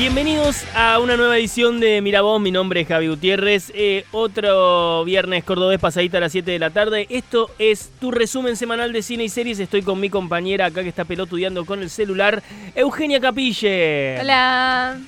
[0.00, 5.44] Bienvenidos a una nueva edición de Miravoz, mi nombre es Javi Gutiérrez, eh, otro viernes
[5.44, 7.06] cordobés pasadita a las 7 de la tarde.
[7.10, 10.88] Esto es tu resumen semanal de cine y series, estoy con mi compañera acá que
[10.88, 12.42] está pelotudeando con el celular,
[12.74, 14.18] Eugenia Capille.
[14.22, 14.98] Hola.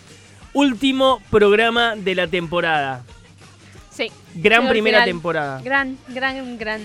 [0.53, 3.03] Último programa de la temporada.
[3.89, 4.13] Sí.
[4.35, 5.09] Gran primera final.
[5.09, 5.63] temporada.
[5.63, 6.83] Gran, gran, gran.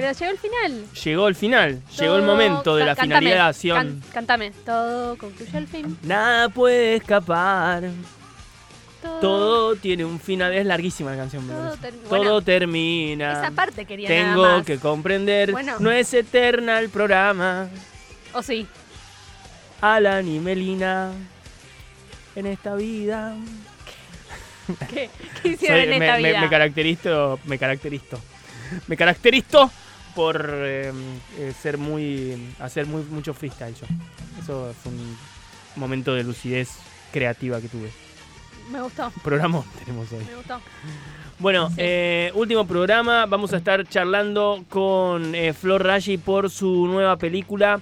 [0.00, 0.84] Pero llegó el final.
[1.04, 3.76] Llegó el final, llegó el momento de la finalización.
[3.76, 4.50] can- cántame.
[4.64, 5.98] Todo concluye al fin.
[6.02, 7.84] Nada puede escapar.
[9.20, 10.52] Todo tiene un final.
[10.52, 11.46] Es larguísima la canción.
[11.46, 13.32] Todo ter- Todo bueno, termina.
[13.32, 14.64] Esa parte quería nada Tengo más.
[14.66, 15.52] que comprender.
[15.52, 15.76] Bueno.
[15.78, 17.68] No es eterna el programa.
[18.34, 18.66] O sí.
[19.80, 21.12] Alan y Melina.
[22.34, 23.34] En esta vida.
[24.90, 25.08] ¿Qué,
[25.42, 26.40] qué hicieron Soy- en me, esta me- vida?
[26.40, 27.40] me caracterizo.
[27.44, 28.20] Me caracterizo.
[28.86, 29.70] Me caracterizo
[30.18, 30.92] por eh,
[31.38, 32.52] eh, ser muy.
[32.58, 33.86] hacer muy, mucho freestyle yo.
[34.42, 35.16] Eso fue un
[35.76, 36.70] momento de lucidez
[37.12, 37.90] creativa que tuve.
[38.72, 40.24] Me gustó, Programa tenemos hoy.
[40.24, 40.60] me gustó.
[41.38, 41.74] Bueno, Sí.
[41.78, 43.26] eh, último programa.
[43.26, 47.80] Vamos a estar charlando con eh, Flor Raji por su nueva película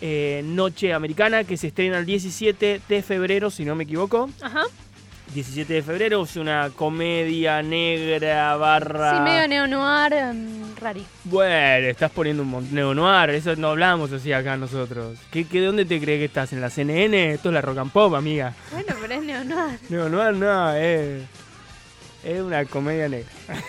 [0.00, 4.28] eh, Noche Americana, que se estrena el 17 de febrero, si no me equivoco.
[4.42, 4.64] Ajá.
[5.34, 9.16] 17 de febrero es una comedia negra barra.
[9.16, 11.04] Sí, medio neo-noir, em, rari.
[11.24, 15.18] Bueno, estás poniendo un montón neo-noir, eso no hablamos así acá nosotros.
[15.30, 16.52] ¿Qué, qué, ¿Dónde te crees que estás?
[16.52, 17.32] ¿En la CNN?
[17.34, 18.54] Esto es la rock and pop, amiga.
[18.72, 19.78] Bueno, pero es neo-noir.
[19.90, 21.22] Neo-noir no, es,
[22.24, 23.28] es una comedia negra.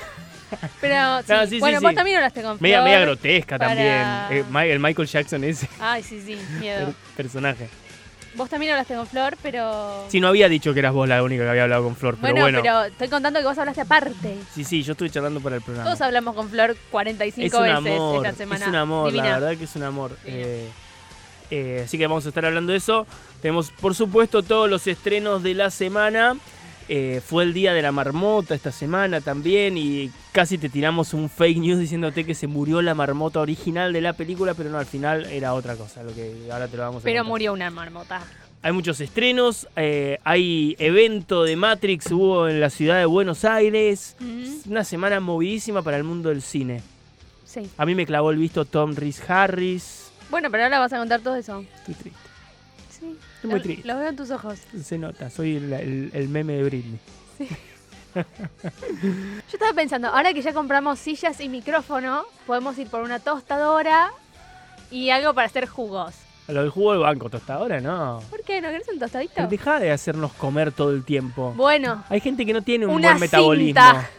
[0.80, 1.25] Pero sí.
[1.33, 1.86] No, sí, bueno, sí.
[1.86, 4.45] vos también hablaste con Media, media grotesca para- también.
[4.66, 6.86] Eh, el Michael Jackson ese Ay, sí, sí, miedo.
[6.86, 7.67] per- personaje.
[8.38, 10.05] Vos también hablaste con Flor, pero...
[10.09, 12.33] Sí, no había dicho que eras vos la única que había hablado con Flor, pero
[12.33, 12.59] bueno, bueno.
[12.61, 14.38] pero estoy contando que vos hablaste aparte.
[14.53, 15.89] Sí, sí, yo estuve charlando para el programa.
[15.89, 18.65] Todos hablamos con Flor 45 es un veces amor, esta semana.
[18.65, 19.30] es un amor, Divina.
[19.30, 20.17] la verdad que es un amor.
[20.25, 20.69] Eh,
[21.49, 23.08] eh, así que vamos a estar hablando de eso.
[23.42, 26.36] Tenemos, por supuesto, todos los estrenos de la semana.
[26.89, 31.30] Eh, fue el día de la marmota esta semana también y casi te tiramos un
[31.30, 34.86] fake news diciéndote que se murió la marmota original de la película, pero no, al
[34.86, 37.30] final era otra cosa, lo que ahora te lo vamos a Pero contar.
[37.30, 38.21] murió una marmota.
[38.61, 44.15] Hay muchos estrenos, eh, hay evento de Matrix, hubo en la ciudad de Buenos Aires.
[44.20, 46.81] Mm, Una semana movidísima para el mundo del cine.
[47.45, 47.70] Sí.
[47.77, 50.09] A mí me clavó el visto Tom Rhys Harris.
[50.30, 51.64] Bueno, pero ahora vas a contar todo eso.
[51.80, 52.20] Estoy triste,
[53.42, 53.48] Sí.
[53.48, 53.87] estoy muy triste.
[53.87, 54.59] Lo veo en tus ojos.
[54.83, 56.99] Se nota, soy el, el- el meme de Britney.
[58.15, 58.23] Yo
[59.53, 64.11] estaba pensando, ahora que ya compramos sillas y micrófono, podemos ir por una tostadora
[64.89, 66.15] y algo para hacer jugos.
[66.47, 68.21] A lo del jugo del banco, tostadora, no.
[68.30, 68.61] ¿Por qué?
[68.61, 69.45] ¿No querés un tostadito?
[69.47, 71.53] Deja de hacernos comer todo el tiempo.
[71.55, 73.65] Bueno, Hay gente que no tiene un una buen metabolismo.
[73.67, 74.09] cinta.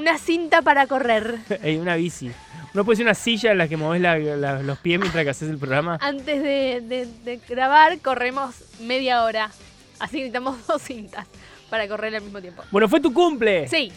[0.00, 1.38] Una cinta para correr.
[1.78, 2.30] Una bici.
[2.72, 5.30] Uno puede ser una silla en la que moves la- la- los pies mientras que
[5.30, 5.98] haces el programa.
[6.00, 9.50] Antes de, de- de grabar, corremos media hora.
[9.98, 11.26] Así necesitamos dos cintas
[11.68, 12.62] para correr al mismo tiempo.
[12.70, 13.68] Bueno, fue tu cumple.
[13.68, 13.92] Sí,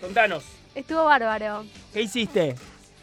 [0.00, 0.44] Contanos,
[0.74, 1.66] estuvo bárbaro.
[1.92, 2.54] ¿qué hiciste?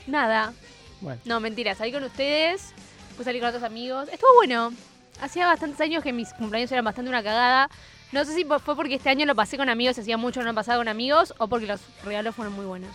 [0.07, 0.53] Nada.
[1.01, 2.73] Bueno, No, mentira, salí con ustedes,
[3.15, 4.07] pues salí con otros amigos.
[4.11, 4.73] Estuvo bueno.
[5.21, 7.69] Hacía bastantes años que mis cumpleaños eran bastante una cagada.
[8.11, 10.77] No sé si fue porque este año lo pasé con amigos, hacía mucho no pasaba
[10.77, 12.89] con amigos, o porque los regalos fueron muy buenos.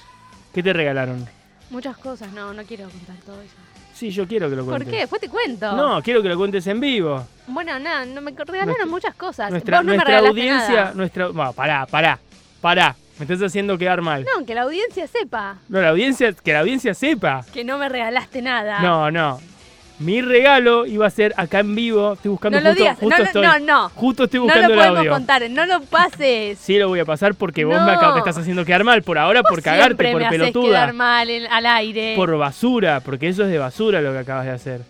[0.55, 1.27] ¿qué te regalaron?
[1.71, 3.55] Muchas cosas, no, no quiero contar todo eso.
[3.95, 4.91] Sí, yo quiero que lo ¿Por cuentes.
[4.93, 5.01] qué?
[5.01, 5.73] Después te cuento.
[5.77, 7.25] No, quiero que lo cuentes en vivo.
[7.47, 9.51] Bueno, nada, no me regalaron Nuestra- muchas cosas.
[9.51, 10.93] Nuestra, Vos no nuestra audiencia, nada.
[10.95, 11.29] nuestra.
[11.29, 12.19] Bueno, pará, pará,
[12.61, 12.97] pará.
[13.19, 14.25] Me estás haciendo quedar mal.
[14.35, 17.45] No, que la audiencia sepa No, la audiencia, que la audiencia sepa.
[17.53, 18.81] que no me regalaste nada.
[18.81, 19.39] No, no.
[20.01, 22.15] Mi regalo iba a ser acá en vivo.
[22.15, 23.89] Estoy buscando No lo justo, digas, justo no, no, estoy, no, no.
[23.91, 25.11] Justo estoy No buscando lo el podemos audio.
[25.13, 26.59] contar, no lo pases.
[26.59, 27.91] Sí lo voy a pasar porque vos me, No.
[27.93, 30.67] acá- me estás haciendo quedar mal por ahora, por cagarte, siempre por me haces pelotuda.
[30.69, 32.15] quedar mal en- al aire.
[32.17, 34.81] Por basura, porque eso es de basura lo que acabas de hacer.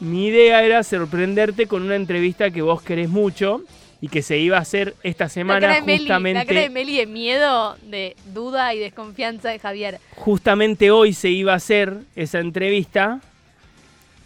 [0.00, 3.62] Mi idea era sorprenderte con una entrevista que vos querés mucho
[4.00, 6.38] y que se iba a hacer esta la semana cara de Meli, justamente.
[6.40, 9.98] la cara de Meli de miedo, de duda y desconfianza de Javier.
[10.14, 13.20] justamente hoy se iba a hacer esa entrevista,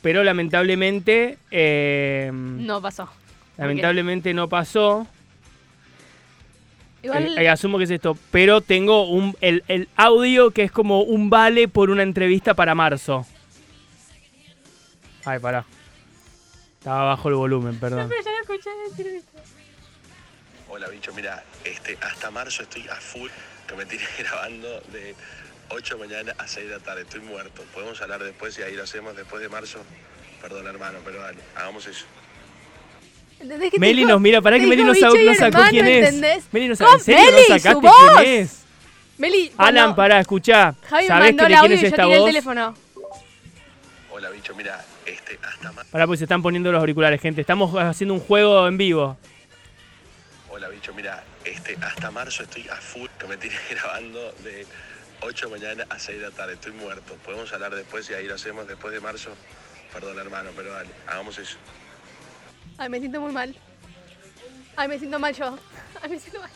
[0.02, 3.08] pero lamentablemente, eh, No pasó.
[3.56, 5.06] lamentablemente no pasó.
[7.02, 10.73] Igual, Eh, eh, asumo que es esto, pero tengo un, el, el audio que es
[10.73, 13.26] como un vale por una entrevista para marzo.
[15.25, 15.64] Ay, pará.
[16.79, 18.08] Estaba bajo el volumen, perdón.
[18.08, 19.38] pero ya lo escuché decir esto.
[20.69, 23.29] Hola bicho, mira, este, hasta marzo estoy a full,
[23.67, 25.14] que me tiré grabando de
[25.71, 27.63] 8 de mañana a 6 de la tarde, estoy muerto.
[27.73, 29.79] Podemos hablar después y ahí lo hacemos después de marzo.
[30.43, 32.05] Perdón hermano, pero dale, hagamos eso.
[33.41, 35.13] ¿Entendés que te Meli dijo- nos mira, pará te que Meli no, sacó,
[35.71, 36.53] quién es.
[36.53, 37.89] Meli no ¡Con sacó, ¿en serio Meli, sacaste
[38.19, 38.57] quién es?
[39.19, 40.75] Meli, Alan, cuando pará, escuchá.
[40.89, 42.27] Javi ¿Sabés mandó que quién audio es esta el voz?
[42.27, 42.75] teléfono.
[44.11, 45.91] Hola bicho, mira, este, hasta marzo.
[45.91, 47.41] Pará, pues se están poniendo los auriculares, gente.
[47.43, 49.17] Estamos haciendo un juego en vivo.
[50.73, 54.67] bicho, mira, este, hasta marzo estoy a full, que me tiene grabando de
[55.23, 57.15] 8 de mañana a 6 de la tarde, estoy muerto.
[57.25, 59.31] Podemos hablar después y ahí lo hacemos después de marzo.
[59.93, 61.57] Perdón, hermano, pero dale, hagamos eso.
[62.79, 63.55] Ay, me siento muy mal.
[64.77, 65.59] Ay, me siento mal yo.
[66.03, 66.51] Ay, me siento mal.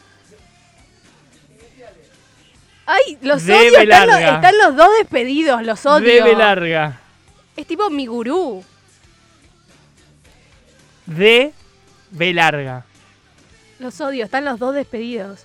[2.86, 3.80] Ay, los Debe odio.
[3.80, 4.34] Están los, larga.
[4.36, 6.06] están los dos despedidos, los odio.
[6.06, 7.00] Debe larga.
[7.56, 8.64] Es tipo mi gurú.
[11.06, 11.52] De
[12.10, 12.84] B larga.
[13.78, 15.44] Los odio, están los dos despedidos.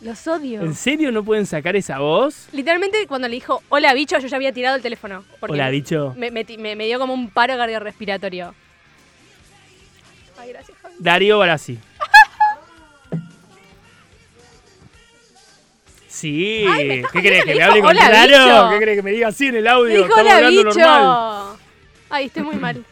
[0.00, 0.62] Los odio.
[0.62, 2.48] ¿En serio no pueden sacar esa voz?
[2.52, 5.24] Literalmente cuando le dijo hola bicho, yo ya había tirado el teléfono.
[5.38, 6.14] Porque Hola, bicho.
[6.16, 6.44] Me, me
[6.74, 8.54] me- dio como un paro cardiorrespiratorio.
[10.38, 10.94] Ay, gracias, Javi.
[10.98, 11.78] Darío Barassi.
[16.08, 17.44] Sí, Ay, ¿qué crees?
[17.44, 18.28] ¿Que le me hable con "Hola, claro?
[18.44, 18.70] bicho".
[18.70, 18.96] ¿Qué crees?
[18.98, 19.88] ¿Que me diga así en el Me audio?
[20.02, 20.78] dijo Estamos hola hablando bicho.
[20.78, 21.56] normal.
[22.10, 22.84] Ay, estoy muy mal.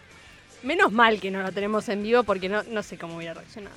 [0.69, 3.75] Menos mal que no lo tenemos en vivo porque no, no sé cómo hubiera reaccionado.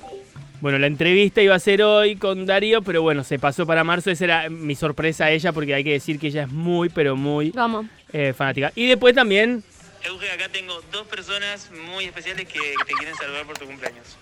[0.60, 4.10] Bueno, la entrevista iba a ser hoy con Darío, pero bueno, se pasó para marzo.
[4.10, 7.16] Esa era mi sorpresa a ella, porque hay que decir que ella es muy, pero
[7.16, 7.86] muy Vamos.
[8.12, 8.72] eh, fanática.
[8.74, 9.64] Y después también,
[10.04, 14.18] Euge, acá tengo dos personas muy especiales que que te quieren saludar por tu cumpleaños.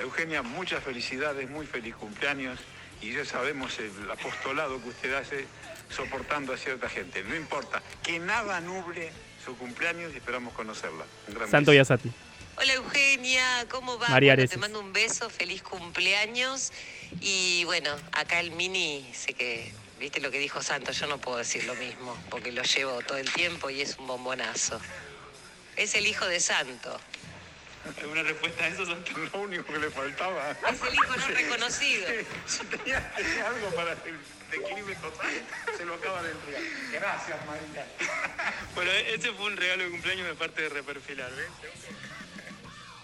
[0.00, 2.60] Eugenia, muchas felicidades, muy feliz cumpleaños
[3.02, 5.46] y ya sabemos el apostolado que usted hace
[5.88, 7.24] soportando a cierta gente.
[7.24, 9.10] No importa, que nada nuble
[9.44, 11.04] su cumpleaños y esperamos conocerla.
[11.28, 11.72] Un gran Santo.
[11.72, 12.10] Yasati.
[12.56, 14.08] Hola Eugenia, ¿cómo va?
[14.08, 16.72] María Bueno, te mando un beso, feliz cumpleaños.
[17.20, 21.38] Y bueno, acá el mini, sé que, viste lo que dijo Santo, yo no puedo
[21.38, 24.80] decir lo mismo, porque lo llevo todo el tiempo y es un bombonazo.
[25.76, 26.96] Es el hijo de Santo,
[28.00, 29.12] ¿Alguna respuesta a eso, Santo?
[29.32, 30.50] Lo único que le faltaba.
[30.50, 32.06] es el hijo no reconocido.
[32.46, 33.98] Si tenía, tenía algo para el
[34.50, 35.30] declive total,
[35.76, 36.62] se lo acaba de entregar.
[36.92, 37.86] Gracias, María.
[38.74, 41.46] Bueno, ese fue un regalo de cumpleaños de parte de Reperfilar, ¿ves?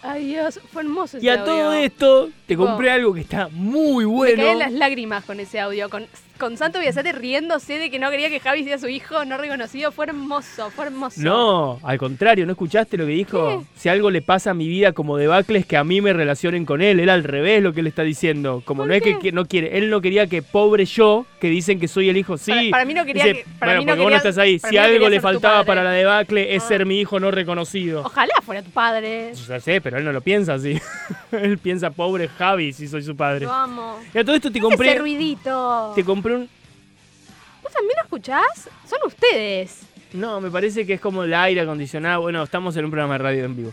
[0.03, 1.45] Ay Dios, fue hermoso ese Y a audio.
[1.45, 4.43] todo esto, te compré algo que está muy Me bueno.
[4.43, 5.89] caen las lágrimas con ese audio.
[5.91, 6.07] Con,
[6.41, 9.91] con Santo Biasate riéndose de que no quería que Javi sea su hijo no reconocido.
[9.91, 11.21] Fue hermoso, fue hermoso.
[11.21, 13.63] No, al contrario, ¿no escuchaste lo que dijo?
[13.75, 16.65] Si algo le pasa a mi vida como debacle es que a mí me relacionen
[16.65, 16.99] con él.
[16.99, 18.63] Era al revés lo que él está diciendo.
[18.65, 21.79] Como ¿Por no es que, no quiere, él no quería que pobre yo, que dicen
[21.79, 22.51] que soy el hijo, sí.
[22.51, 24.37] Para- para mí no quería Dice, que- para bueno, mí no porque vos no estás
[24.39, 24.57] ahí.
[24.57, 26.67] Si no algo le faltaba para la debacle es Ah.
[26.69, 28.01] ser mi hijo no reconocido.
[28.03, 29.33] Ojalá fuera tu padre.
[29.47, 30.79] Ya sé, pero él no lo piensa así.
[31.31, 33.45] él piensa, pobre Javi, si soy su padre.
[33.47, 33.99] Amo.
[34.11, 35.91] Y a todo esto te Ese compré, ruidito.
[35.95, 38.69] te compré ¿Vos también lo escuchás?
[38.87, 39.81] Son ustedes.
[40.13, 42.21] No, me parece que es como el aire acondicionado.
[42.21, 43.71] Bueno, estamos en un programa de radio en vivo.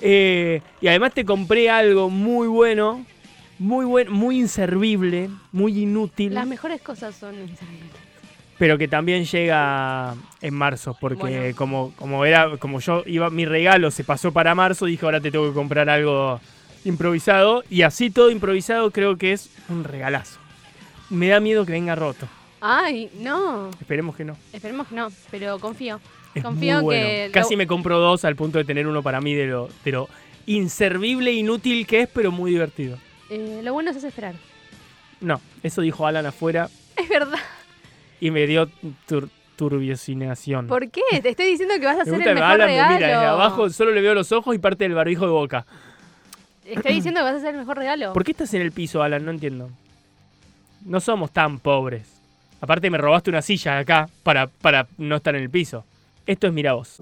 [0.00, 3.04] Eh, y además te compré algo muy bueno,
[3.58, 7.90] muy bueno, muy inservible, muy inútil, Las mejores cosas son inservibles.
[8.58, 11.56] pero que también llega en marzo, porque Bueno.
[11.56, 15.30] como, como era, como yo iba, mi regalo se pasó para marzo, dije ahora te
[15.32, 16.40] tengo que comprar algo
[16.84, 17.62] improvisado.
[17.70, 20.38] Y así todo improvisado creo que es un regalazo.
[21.12, 22.26] Me da miedo que venga roto.
[22.60, 23.70] Ay, no.
[23.80, 24.36] Esperemos que no.
[24.52, 26.00] Esperemos que no, pero confío.
[26.34, 27.06] Es Confío muy bueno.
[27.06, 29.68] que lo- Casi me compro dos al punto de tener uno para mí de lo,
[29.84, 30.08] de lo
[30.46, 32.96] inservible e inútil que es, pero muy divertido.
[33.28, 34.34] Eh, lo bueno es esperar.
[35.20, 37.38] No, eso dijo Alan afuera Es verdad.
[38.20, 38.68] y me dio
[39.06, 40.66] tur turbiocinación.
[40.66, 41.02] ¿Por qué?
[41.22, 42.94] Te estoy diciendo que vas a hacer el mejor Alan regalo.
[42.94, 45.66] mira desde abajo, solo le veo los ojos y parte del barbijo de boca.
[46.64, 48.12] Estoy diciendo que vas a hacer el mejor regalo.
[48.14, 49.24] ¿Por qué estás en el piso, Alan?
[49.24, 49.70] No entiendo.
[50.84, 52.02] No somos tan pobres.
[52.60, 55.84] Aparte me robaste una silla acá para, para no estar en el piso.
[56.26, 56.98] Esto es Mira vos.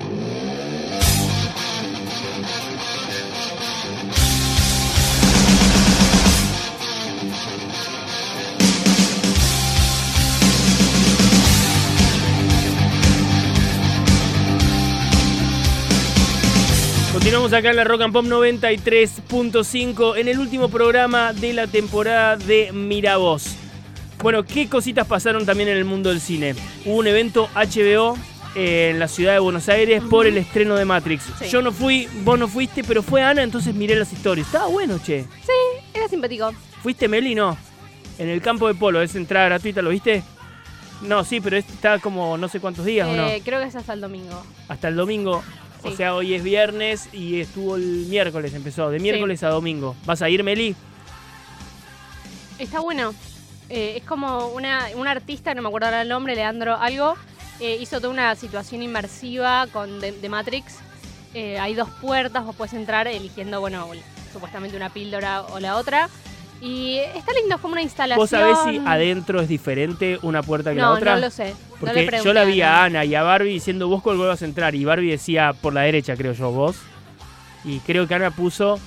[17.13, 22.37] Continuamos acá en la Rock and Pop 93.5 en el último programa de la temporada
[22.37, 23.60] de Miravoz.
[24.23, 26.55] Bueno, ¿qué cositas pasaron también en el mundo del cine?
[26.85, 28.19] Hubo un evento HBO
[28.55, 31.25] en la ciudad de Buenos Aires por el estreno de Matrix.
[31.39, 31.49] Sí.
[31.49, 34.47] Yo no fui, vos no fuiste, pero fue Ana, entonces miré las historias.
[34.47, 35.23] Estaba bueno, che.
[35.23, 36.53] Sí, era simpático.
[36.83, 37.35] ¿Fuiste Meli?
[37.35, 37.57] No.
[38.19, 40.23] En el campo de polo, es entrada gratuita, ¿lo viste?
[41.01, 43.27] No, sí, pero está como no sé cuántos días, ¿o no?
[43.27, 44.45] Eh, creo que es hasta el domingo.
[44.69, 45.43] Hasta el domingo.
[45.83, 48.91] O sea, hoy es viernes y estuvo el miércoles, empezó.
[48.91, 49.97] De miércoles a domingo.
[50.05, 50.77] ¿Vas a ir, Meli?
[52.59, 53.15] Está bueno.
[53.71, 57.15] Eh, es como una, un artista, no me acuerdo ahora el nombre, Leandro algo,
[57.61, 60.79] eh, hizo toda una situación inmersiva con de, de Matrix.
[61.35, 63.87] Eh, hay dos puertas, vos puedes entrar eligiendo, bueno,
[64.33, 66.09] supuestamente una píldora o la otra.
[66.61, 68.21] Y está lindo, es como una instalación.
[68.21, 71.15] ¿Vos sabés si adentro es diferente una puerta que No, la otra?
[71.15, 71.51] no lo sé.
[71.51, 73.01] no Porque yo la vi a Ana.
[73.01, 74.75] Ana y a Barbie diciendo vos cuál vas a entrar.
[74.75, 76.77] Y Barbie decía por la derecha, creo yo, vos.
[77.65, 78.79] Y creo que Ana puso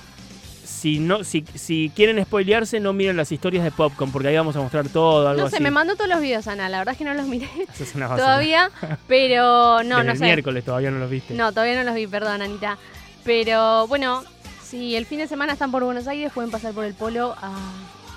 [0.64, 4.56] si no si, si quieren spoilearse, no miren las historias de Popcorn, porque ahí vamos
[4.56, 5.62] a mostrar todo, algo No sé, así.
[5.62, 6.68] me mandó todos los videos, Ana.
[6.68, 8.70] La verdad es que no los miré Eso es una todavía,
[9.06, 10.24] pero no, Desde no el sé.
[10.24, 11.34] miércoles todavía no los viste.
[11.34, 12.78] No, todavía no los vi, perdón, Anita.
[13.24, 14.22] Pero bueno,
[14.62, 17.54] si el fin de semana están por Buenos Aires, pueden pasar por el polo a,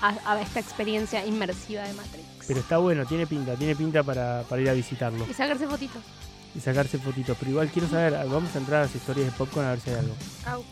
[0.02, 2.24] a- a esta experiencia inmersiva de Matrix.
[2.46, 6.02] Pero está bueno, tiene pinta, tiene pinta para, para ir a visitarlo Y sacarse fotitos.
[6.54, 7.36] y sacarse fotitos.
[7.38, 9.90] Pero igual quiero saber, vamos a entrar a las historias de Popcorn a ver si
[9.90, 10.14] hay algo.
[10.46, 10.64] Au.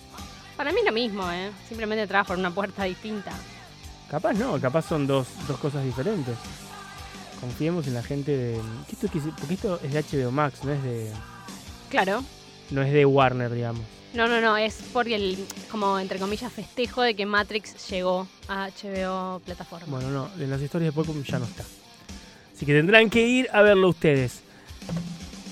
[0.56, 1.50] Para mí es lo mismo, ¿eh?
[1.68, 3.32] Simplemente entras por una puerta distinta.
[4.10, 6.36] Capaz no, capaz son dos, dos cosas diferentes.
[7.40, 8.60] Confiemos en la gente de.
[8.88, 9.08] ¿qué esto
[9.38, 11.12] porque esto es de HBO Max, no es de.
[11.90, 12.24] Claro.
[12.70, 13.82] No es de Warner, digamos.
[14.14, 18.68] No, no, no, es por el, como entre comillas, festejo de que Matrix llegó a
[18.68, 19.86] HBO plataforma.
[19.88, 21.64] Bueno, no, en las historias de Popcorn ya no está.
[22.54, 24.40] Así que tendrán que ir a verlo ustedes.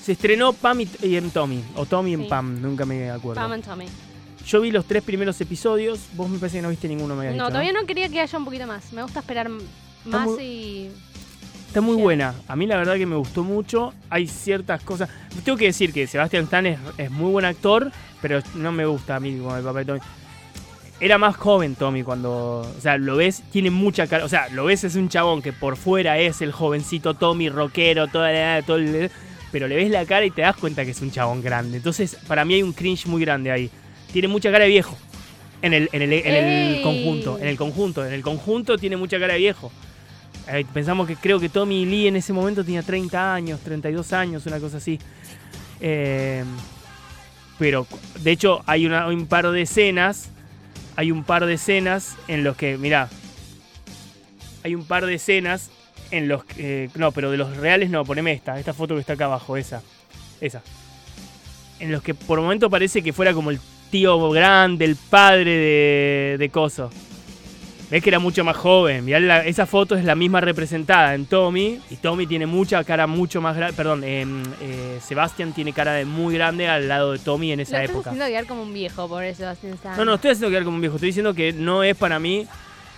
[0.02, 2.28] Se estrenó Pam y, y en Tommy, o Tommy en Sí.
[2.28, 3.42] Pam, nunca me acuerdo.
[3.42, 3.86] Pam and Tommy.
[4.46, 7.32] Yo vi los tres primeros episodios, vos me parece que no viste ninguno, me No,
[7.32, 8.92] dicho, todavía no quería que haya un poquito más.
[8.92, 9.48] Me gusta esperar
[10.04, 10.90] Está más muy- y...
[11.68, 12.34] Está muy buena.
[12.46, 13.92] A mí la verdad que me gustó mucho.
[14.08, 15.08] Hay ciertas cosas.
[15.44, 17.90] Tengo que decir que Sebastian Stan es, es muy buen actor,
[18.22, 20.00] pero no me gusta a mí como el papá de Tommy.
[21.00, 22.60] Era más joven Tommy cuando.
[22.60, 24.24] O sea, lo ves, tiene mucha cara.
[24.24, 28.06] O sea, lo ves, es un chabón que por fuera es el jovencito Tommy, rockero,
[28.06, 29.10] toda la, todo el-
[29.50, 31.78] pero le ves la cara y te das cuenta que es un chabón grande.
[31.78, 33.68] Entonces, para mí hay un cringe muy grande ahí.
[34.14, 34.96] Tiene mucha cara de viejo.
[35.60, 37.36] En el, en el, en el conjunto.
[37.36, 38.06] En el conjunto.
[38.06, 39.72] En el conjunto tiene mucha cara de viejo.
[40.48, 44.46] Eh, pensamos que creo que Tommy Lee en ese momento tenía 30 años, 32 años,
[44.46, 45.00] una cosa así.
[45.80, 46.44] Eh,
[47.58, 47.88] pero
[48.20, 50.28] de hecho hay, una- hay un par de escenas,
[50.94, 53.08] hay un par de escenas en los que, mirá,
[54.62, 55.70] hay un par de escenas
[56.12, 59.00] en los que, eh, no, pero de los reales no, poneme esta, esta foto que
[59.00, 59.82] está acá abajo, esa,
[60.40, 60.62] esa.
[61.80, 63.58] En los que por momento parece que fuera como el
[63.90, 66.90] tío grande, el padre de, de Coso.
[67.90, 69.04] Ves que era mucho más joven.
[69.04, 71.78] Mirá, la- esa foto es la misma representada en Tommy.
[71.90, 73.76] Y Tommy tiene mucha cara mucho más grande.
[73.76, 77.62] Perdón, em, eh, Sebastian tiene cara de muy grande al lado de Tommy en Lo
[77.62, 78.10] esa estás época.
[78.10, 79.38] haciendo quedar como un viejo, por eso.
[79.40, 79.96] Sebastián Stan.
[79.96, 80.96] No, no, estoy haciendo quedar como un viejo.
[80.96, 82.46] Estoy diciendo que no es para mí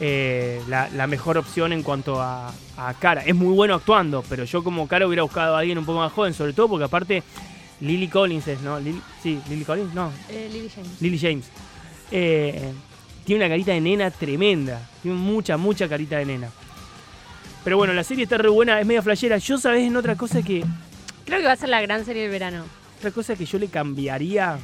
[0.01, 3.23] eh, la, la mejor opción en cuanto a, a cara.
[3.25, 6.13] Es muy bueno actuando, pero yo como cara hubiera buscado a alguien un poco más
[6.13, 7.23] joven, sobre todo porque aparte
[7.81, 8.79] Lily Collins es, ¿no?
[8.81, 11.01] Lily- sí, Lily Collins, no, Eh, Lily James.
[11.03, 11.47] Lily James.
[12.11, 12.73] Eh,
[13.25, 14.81] tiene una carita de nena tremenda.
[15.03, 16.49] Tiene mucha, mucha carita de nena.
[17.65, 19.39] Pero bueno, la serie está re buena, es media flashera.
[19.39, 19.83] Yo, ¿sabes?
[19.87, 20.65] En otra cosa que.
[21.25, 22.65] Creo que va a ser la gran serie del verano.
[22.99, 24.59] Otra cosa que yo le cambiaría.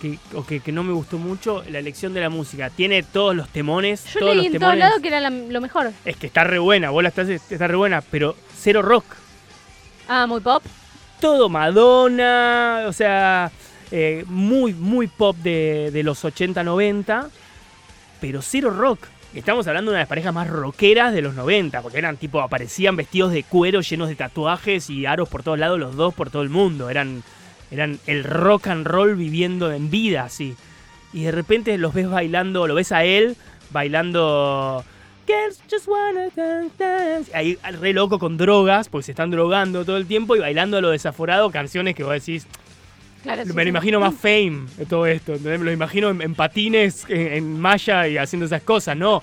[0.00, 2.68] Que, o que, que no me gustó mucho, la elección de la música.
[2.70, 4.04] Tiene todos los temones.
[4.12, 4.78] Yo todos leí los en todos temones.
[4.78, 5.90] lados que era la- lo mejor.
[6.04, 9.04] Es que está re buena, vos la estás, está re buena, pero cero rock.
[10.06, 10.62] Ah, muy pop.
[11.20, 13.50] Todo Madonna, o sea,
[13.90, 17.28] eh, muy, muy pop de, de los 80-90,
[18.20, 19.00] pero cero rock.
[19.34, 22.40] Estamos hablando de una de las parejas más rockeras de los 90, porque eran tipo,
[22.40, 26.30] aparecían vestidos de cuero llenos de tatuajes y aros por todos lados, los dos por
[26.30, 26.88] todo el mundo.
[26.88, 27.22] Eran,
[27.70, 30.56] eran el rock and roll viviendo en vida, así.
[31.12, 33.36] Y de repente los ves bailando, lo ves a él
[33.70, 34.84] bailando.
[35.26, 37.34] Girls just wanna dance, dance.
[37.34, 40.80] Ahí re loco con drogas, porque se están drogando todo el tiempo y bailando a
[40.80, 42.46] lo desaforado canciones que vos decís.
[43.22, 43.68] Claro, sí, me lo sí.
[43.70, 45.32] imagino más fame de todo esto.
[45.32, 45.58] ¿entendés?
[45.58, 49.20] Me lo imagino en, en patines, en, en malla y haciendo esas cosas, ¿no?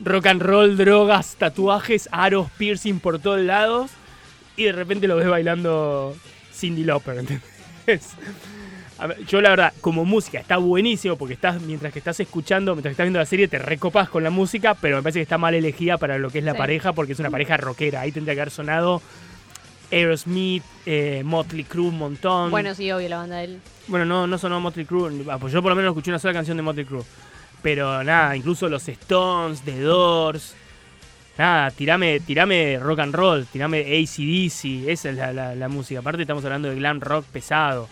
[0.00, 3.90] Rock and roll, drogas, tatuajes, aros, piercing por todos lados.
[4.56, 6.16] Y de repente lo ves bailando
[6.52, 8.14] Cindy Lauper, ¿entendés?
[9.06, 12.90] Ver, yo la verdad, como música está buenísimo porque estás, mientras que estás escuchando, mientras
[12.90, 15.38] que estás viendo la serie, te recopas con la música, pero me parece que está
[15.38, 16.58] mal elegida para lo que es la Sí.
[16.58, 18.00] pareja porque es una pareja rockera.
[18.02, 19.02] Ahí tendría que haber sonado
[19.92, 22.50] Aerosmith, eh, Motley Crue un montón.
[22.50, 23.60] Bueno, sí, obvio, la banda de él.
[23.86, 25.10] Bueno, no, no sonó Motley Crue.
[25.30, 27.02] ah, Pues yo por lo menos escuché una sola canción de Motley Crue.
[27.62, 30.54] Pero nada, incluso los Stones, The Doors.
[31.38, 34.88] Nada, tirame, tirame rock and roll, tirame ACDC.
[34.88, 36.00] Esa es la, la- la música.
[36.00, 37.88] Aparte estamos hablando de glam rock pesado.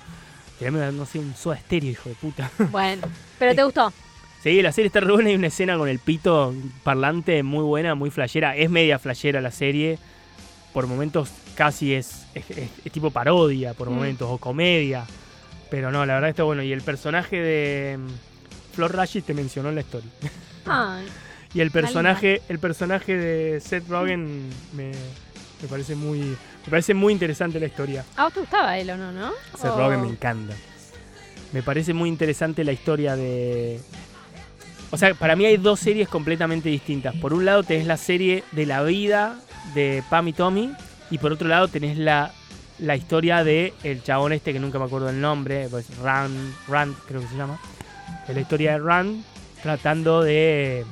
[0.71, 2.51] No sé, un soda estéreo, hijo de puta.
[2.71, 3.03] Bueno,
[3.39, 3.93] pero te gustó.
[4.43, 5.29] Sí, la serie está re buena.
[5.31, 8.57] Hay una escena con el pito parlante muy buena, muy flashera.
[8.57, 9.99] Es media flashera la serie.
[10.73, 13.95] Por momentos casi es, es, es- es tipo parodia, por Mm.
[13.95, 15.05] momentos, o comedia.
[15.71, 16.63] Pero no, la verdad está bueno.
[16.63, 20.11] Y el personaje de mm, Flor Rashid te mencionó en la historia.
[20.67, 21.07] Ay,
[21.55, 24.93] Y el personaje, el personaje de Seth Rogen me,
[25.61, 26.35] me parece muy.
[26.67, 28.05] Me parece muy interesante la historia.
[28.17, 29.31] ¿A vos te gustaba él o no, no?
[29.57, 30.55] Seth O- Rogen me encanta.
[31.53, 33.81] Me parece muy interesante la historia de.
[34.91, 37.15] O sea, para mí hay dos series completamente distintas.
[37.17, 39.39] Por un lado tenés la serie de la vida
[39.75, 40.73] de Pam y Tommy.
[41.11, 42.33] Y por otro lado tenés la,
[42.79, 45.69] la historia de el chabón este que nunca me acuerdo el nombre.
[45.71, 47.59] Pues Rand, Rand creo que se llama.
[48.29, 49.25] Es la historia de Rand.
[49.63, 50.85] tratando de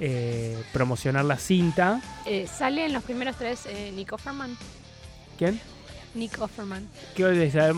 [0.00, 2.00] eh, promocionar la cinta.
[2.26, 4.56] Eh, sale en los primeros tres eh, Nick Offerman.
[5.42, 5.60] ¿Quién?
[6.14, 6.86] Nick Offerman.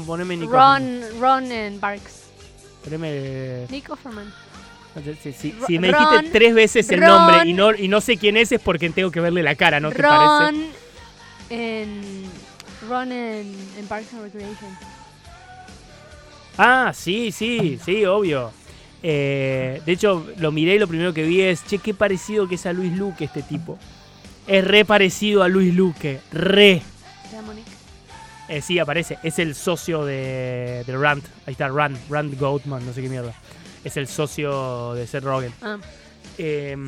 [0.06, 0.52] Poneme Nico.
[0.52, 2.24] Ron, Ron en Barks.
[2.84, 4.30] Poneme- Nick Offerman.
[5.22, 7.88] Si, si- Ro- si me Ron- dijiste tres veces el Ron- nombre y no, y
[7.88, 10.58] no sé quién es, es porque tengo que verle la cara, ¿no te parece?
[10.60, 10.66] Ron
[11.50, 12.24] en.
[12.88, 14.70] Ron en, en Parks and Recreation.
[16.58, 18.52] Ah, sí, sí, sí, obvio.
[19.02, 22.54] Eh, de hecho, lo miré y lo primero que vi es, che, qué parecido que
[22.56, 23.78] es a Luis Luque este tipo.
[24.46, 26.82] Es re parecido a Luis Luque, re.
[28.48, 31.22] Eh, sí, aparece, es el socio de, de Rand.
[31.46, 33.32] Ahí está, Rand, Rand Goatman, no sé qué mierda.
[33.84, 35.52] Es el socio de Seth Rogen.
[35.62, 35.78] Ah,
[36.36, 36.80] quiero.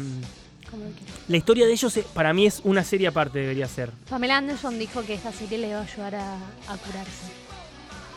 [1.28, 3.90] la historia de ellos, eh, para mí, es una serie aparte, debería ser.
[4.08, 7.26] Pamela Anderson dijo que esta serie le iba a ayudar a, a curarse.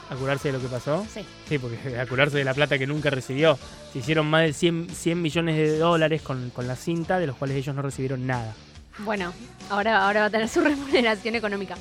[0.10, 1.05] A curarse de lo que pasó.
[1.13, 1.22] Sí.
[1.48, 3.58] Sí, porque a curarse de la plata que nunca recibió.
[3.93, 7.36] Se hicieron más de 100, 100 millones de dólares con, con la cinta, de los
[7.38, 8.53] cuales ellos no recibieron nada.
[9.00, 9.34] Bueno,
[9.69, 11.75] ahora, ahora va a tener su remuneración económica.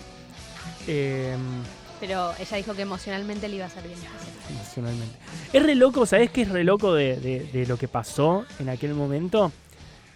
[0.88, 1.38] Em,
[2.00, 3.98] Pero ella dijo que emocionalmente le iba a hacer bien.
[4.50, 5.14] emocionalmente.
[5.52, 8.68] Es re loco, ¿sabés qué es re loco de, de- de lo que pasó en
[8.68, 9.52] aquel momento?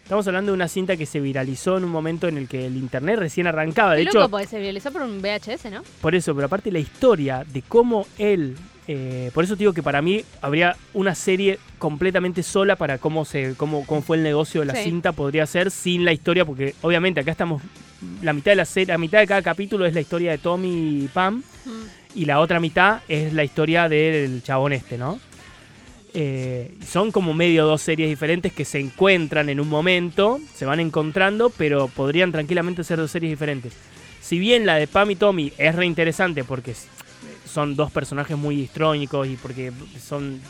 [0.02, 2.76] Estamos hablando de una cinta que se viralizó en un momento en el que el
[2.76, 3.94] internet recién arrancaba.
[3.94, 5.82] De hecho, loco porque se viralizó por un VHS, ¿no?
[6.00, 8.56] por eso, pero aparte la historia de cómo él.
[8.88, 13.24] Eh, por eso te digo que para mí habría una serie completamente sola para cómo
[13.24, 14.84] se cómo, cómo fue el negocio de la Sí.
[14.84, 17.62] cinta podría ser sin la historia porque obviamente acá estamos
[18.22, 21.04] la mitad de la serie la mitad de cada capítulo es la historia de Tommy
[21.04, 21.70] y Pam Mm.
[22.16, 25.20] y la otra mitad es la historia del chabón este, ¿no?
[26.14, 30.78] Eh, son como medio dos series diferentes que se encuentran en un momento, se van
[30.80, 33.72] encontrando, pero podrían tranquilamente ser dos series diferentes.
[34.20, 36.74] Si bien la de Pam y Tommy es re interesante porque
[37.50, 40.40] son dos personajes muy histrónicos y porque son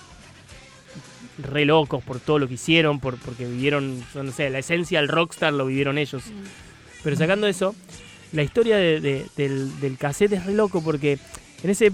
[1.39, 5.09] re locos por todo lo que hicieron, por, porque vivieron, no sé, la esencia del
[5.09, 6.23] rockstar lo vivieron ellos.
[7.03, 7.75] Pero sacando eso,
[8.33, 11.19] la historia de- de- del, del cassette es re loco porque
[11.63, 11.91] en ese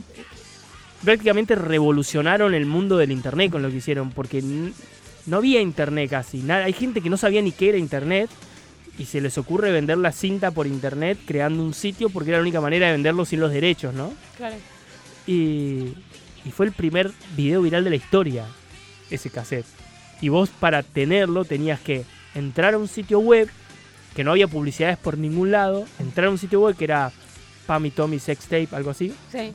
[1.05, 4.43] prácticamente revolucionaron el mundo del internet con lo que hicieron porque
[5.27, 8.29] no había internet casi nada hay gente que no sabía ni qué era internet
[8.99, 12.43] y se les ocurre vender la cinta por internet creando un sitio porque era la
[12.43, 14.57] única manera de venderlo sin los derechos no Claro.
[15.29, 15.95] Y,
[16.45, 18.45] y fue el primer video viral de la historia
[19.11, 19.67] ese cassette
[20.21, 23.49] y vos para tenerlo tenías que entrar a un sitio web
[24.17, 27.13] que no había publicidades por ningún lado entrar a un sitio web que era
[27.67, 29.53] Pam y Tommy Sex Tape algo así Sí.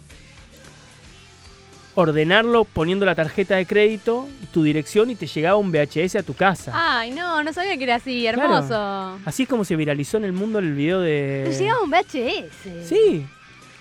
[1.95, 6.33] ordenarlo poniendo la tarjeta de crédito, tu dirección y te llegaba un VHS a tu
[6.33, 6.71] casa.
[6.73, 8.41] Ay, no, no sabía que era así, Claro.
[8.41, 9.19] hermoso.
[9.25, 11.43] Así es como se viralizó en el mundo el video de...
[11.49, 12.87] Te llegaba un VHS.
[12.89, 13.25] Sí.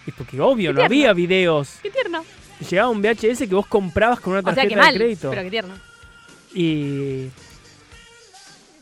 [0.06, 1.76] Es porque obvio, no había videos.
[1.82, 2.24] Qué tierno.
[2.68, 5.30] Llegaba un VHS que vos comprabas con una O sea, tarjeta que mal, de crédito.
[5.30, 5.74] pero qué tierno.
[6.54, 7.26] Y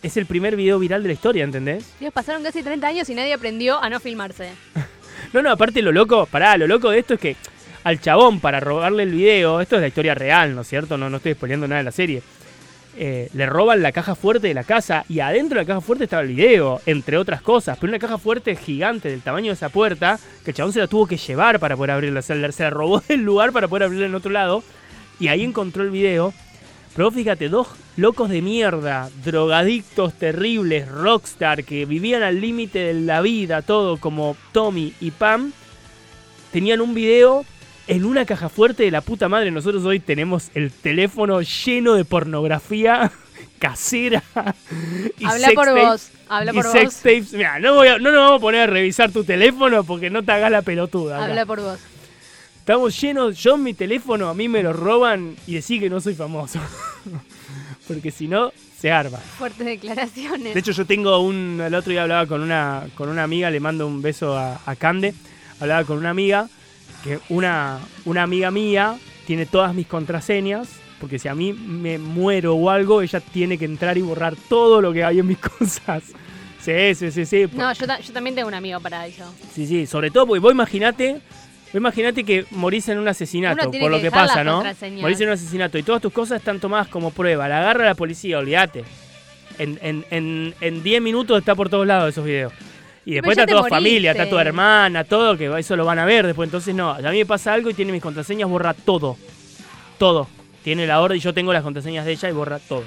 [0.03, 1.85] es el primer video viral de la historia, ¿entendés?
[2.01, 4.51] Dios, pasaron casi 30 años y nadie aprendió a no filmarse.
[5.33, 7.37] No, no, aparte lo loco, pará, lo loco de esto es que
[7.85, 10.97] al chabón para robarle el video, esto es la historia real, ¿no es cierto?
[10.97, 12.21] No, no estoy spoileando nada de la serie.
[12.97, 16.05] Eh, le roban la caja fuerte de la casa y adentro de la caja fuerte
[16.05, 17.79] estaba el video, entre otras cosas.
[17.79, 20.87] Pero una caja fuerte gigante del tamaño de esa puerta, que el chabón se la
[20.87, 22.23] tuvo que llevar para poder abrirla.
[22.23, 24.63] Se la, se la robó del lugar para poder abrirla en otro lado.
[25.19, 26.33] Y ahí encontró el video.
[26.95, 33.21] Pero fíjate, dos locos de mierda, drogadictos terribles, rockstar, que vivían al límite de la
[33.21, 35.53] vida, todo como Tommy y Pam,
[36.51, 37.45] tenían un video
[37.91, 39.51] en una caja fuerte de la puta madre.
[39.51, 43.11] Nosotros hoy tenemos el teléfono lleno de pornografía
[43.59, 44.23] casera.
[45.19, 46.95] Y Habla sex por tapes- vos, habla y por sex vos.
[46.97, 47.33] tapes.
[47.33, 50.23] Mira, no, voy a- no nos vamos a poner a revisar tu teléfono porque no
[50.23, 51.17] te hagas la pelotuda.
[51.17, 51.25] acá.
[51.27, 51.79] Habla por vos.
[52.59, 56.15] Estamos llenos, yo mi teléfono a mí me lo roban y decís que no soy
[56.15, 56.61] famoso.
[57.89, 59.19] Porque si no, se arma.
[59.19, 60.55] Fuertes declaraciones.
[60.55, 61.61] De hecho, yo tengo un.
[61.65, 64.77] El otro día hablaba con una, con una amiga, le mando un beso a, a
[64.77, 65.13] Cande.
[65.59, 66.49] Hablaba con una amiga,
[67.03, 70.69] que una, una amiga mía tiene todas mis contraseñas.
[71.01, 74.83] Porque si a mí me muero o algo, ella tiene que entrar y borrar todo
[74.83, 76.03] lo que hay en mis cosas.
[76.61, 77.47] Sí, sí, sí, sí.
[77.55, 79.25] no, yo, ta- yo también tengo un amigo para eso.
[79.55, 83.91] Sí, sí, sobre todo porque vos imaginate, vos imaginate que morís en un asesinato, por
[83.91, 84.63] lo que pasa, ¿no?
[85.01, 87.49] Morís en un asesinato y todas tus cosas están tomadas como prueba.
[87.49, 88.85] La agarra la policía, olvídate.
[89.59, 92.53] En 10 en, en, en 10 minutos está por todos lados esos videos.
[93.05, 96.27] Y después está toda familia, está tu hermana, todo, que eso lo van a ver
[96.27, 96.47] después.
[96.47, 99.17] Entonces, no, a mí me pasa algo y tiene mis contraseñas, borra todo.
[99.99, 100.29] Todo.
[100.63, 102.85] Tiene la orden y yo tengo las contraseñas de ella y borra todo.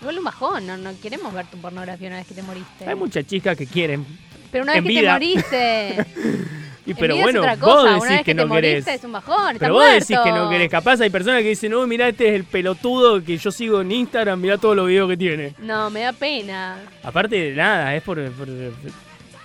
[0.00, 2.86] Igual un bajón, no, no queremos ver tu pornografía una vez que te moriste.
[2.86, 4.06] Hay muchas chicas que quieren.
[4.52, 5.18] Pero una vez en que vida.
[5.18, 6.06] te moriste.
[6.88, 8.86] Y pero bueno, es otra vos decís Una vez que que, no te querés.
[8.86, 9.56] es un bajón.
[9.58, 10.24] Pero vos decís muerto.
[10.24, 10.70] que no querés.
[10.70, 13.92] Capaz hay personas que dicen, no, mirá, este es el pelotudo que yo sigo en
[13.92, 15.54] Instagram, mirá todos los videos que tiene.
[15.58, 16.78] No, me da pena.
[17.02, 18.48] Aparte de nada, es por, por,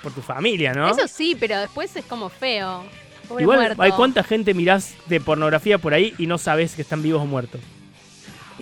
[0.04, 0.90] por tu familia, ¿no?
[0.92, 2.84] Eso sí, pero después es como feo.
[3.28, 3.82] Pobre Igual muerto.
[3.82, 7.26] hay cuánta gente mirás de pornografía por ahí y no sabes que están vivos o
[7.26, 7.62] muertos.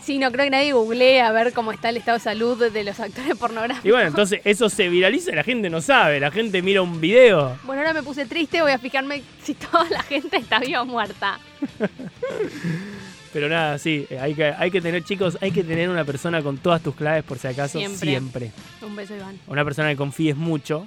[0.04, 2.84] Sí, no creo que nadie googlee a ver cómo está el estado de salud de
[2.84, 3.86] los actores pornográficos.
[3.86, 6.20] Y bueno, entonces eso se viraliza y la gente no sabe.
[6.20, 7.58] La gente mira un video.
[7.64, 10.86] Bueno, ahora me puse triste, voy a fijarme si toda la gente está viva o
[10.86, 11.40] muerta.
[13.34, 16.58] Pero nada, sí, hay que, hay que tener, chicos, hay que tener una persona con
[16.58, 18.10] todas tus claves por si acaso, Siempre.
[18.10, 18.52] siempre.
[18.82, 19.40] Un beso, Iván.
[19.48, 20.86] Una persona que confíes mucho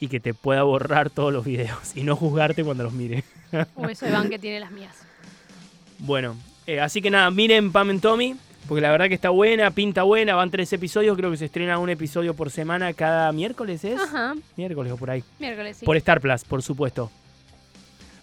[0.00, 3.22] y que te pueda borrar todos los videos y no juzgarte cuando los mire.
[3.76, 4.96] Un beso, Iván, que tiene las mías.
[5.98, 6.36] Bueno,
[6.66, 8.34] eh, así que nada, miren Pam and Tommy,
[8.66, 11.78] porque la verdad que está buena, pinta buena, van tres episodios, creo que se estrena
[11.78, 14.00] un episodio por semana cada miércoles, ¿es?
[14.00, 15.22] Ajá, Miércoles o por ahí.
[15.38, 15.84] miércoles, sí.
[15.84, 17.10] Por Star Plus, por supuesto.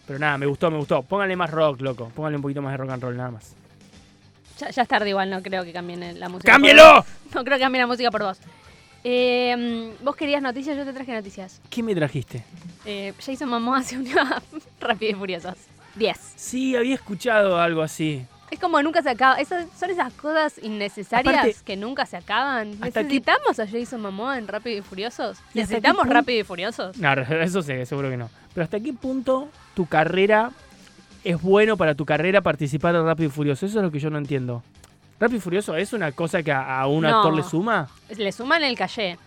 [0.07, 1.03] Pero nada, me gustó, me gustó.
[1.03, 2.09] Pónganle más rock, loco.
[2.15, 3.53] Pónganle un poquito más de rock and roll, nada más.
[4.57, 6.51] Ya, ya es tarde igual, no creo que cambien la música.
[6.53, 7.03] ¡Cámbielo!
[7.03, 7.35] por.
[7.35, 8.39] No creo que cambien la música por vos.
[9.03, 11.61] Eh, vos querías noticias, yo te traje noticias.
[11.69, 12.43] ¿Qué me trajiste?
[12.85, 14.41] Eh, Jason Momoa se unió a
[14.81, 15.55] Rápido y Furiosos.
[15.95, 16.17] 10.
[16.35, 18.25] Sí, había escuchado algo así.
[18.51, 19.35] Es como nunca se acaba.
[19.35, 22.73] Esas, son esas cosas innecesarias Aparte, que nunca se acaban.
[22.81, 25.37] ¿hasta qué- ¿Necesitamos a Jason Momoa en Rápido y Furiosos?
[25.37, 26.13] ¿Y hasta qué ¿Necesitamos punto?
[26.13, 26.97] Rápido y Furiosos?
[26.97, 28.29] No, eso sé, seguro que no.
[28.53, 30.51] Pero ¿hasta qué punto tu carrera
[31.23, 33.65] es bueno para tu carrera participar en Rápido y Furioso?
[33.65, 34.63] Eso es lo que yo no entiendo.
[35.19, 37.09] ¿Rápido y Furioso es una cosa que a, a un No.
[37.17, 37.87] actor le suma?
[38.15, 39.17] Le suman el calle.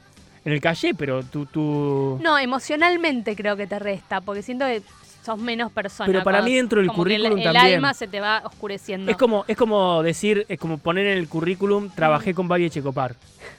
[0.45, 1.47] En el calle, pero tú...
[1.47, 2.19] tú...
[2.23, 4.83] No, emocionalmente creo que te resta, porque siento que
[5.23, 6.07] sos menos persona.
[6.07, 7.75] Pero para mí dentro del el- currículum el, también.
[7.75, 9.11] alma se te va oscureciendo.
[9.11, 13.17] Es como, es como decir, es como poner en el currículum, trabajé con Babi Checopar.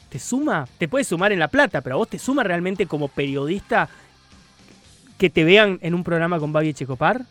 [0.09, 0.67] ¿Te suma?
[0.79, 3.87] Te puede sumar en La Plata, pero a vos te suma realmente como periodista
[5.17, 7.21] que te vean en un programa con Babi Checopar.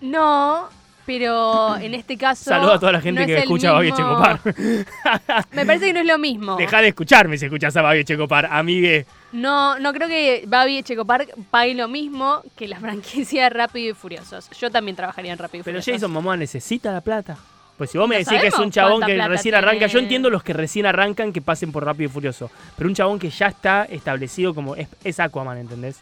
[0.00, 0.68] No,
[1.06, 2.44] pero en este caso.
[2.44, 4.40] Saludo a toda la gente no que es escucha a Babi mismo- Checopar.
[5.52, 6.56] Me parece que no es lo mismo.
[6.56, 9.06] Deja de escucharme si escuchas a Babi Checopar, amigue.
[9.32, 14.48] No, no creo que Babi Echecopar pague lo mismo que la franquicia Rápido y Furiosos.
[14.58, 15.94] Yo también trabajaría en Rápido y Pero Furiosos.
[16.02, 17.36] Jason Momoa necesita la plata.
[17.76, 20.30] Pues si vos me No decís que es un chabón que recién arranca, yo entiendo
[20.30, 22.48] los que recién arrancan que pasen por Rápido y Furioso.
[22.76, 25.98] Pero un chabón que ya está establecido como es, es Aquaman, ¿entendés?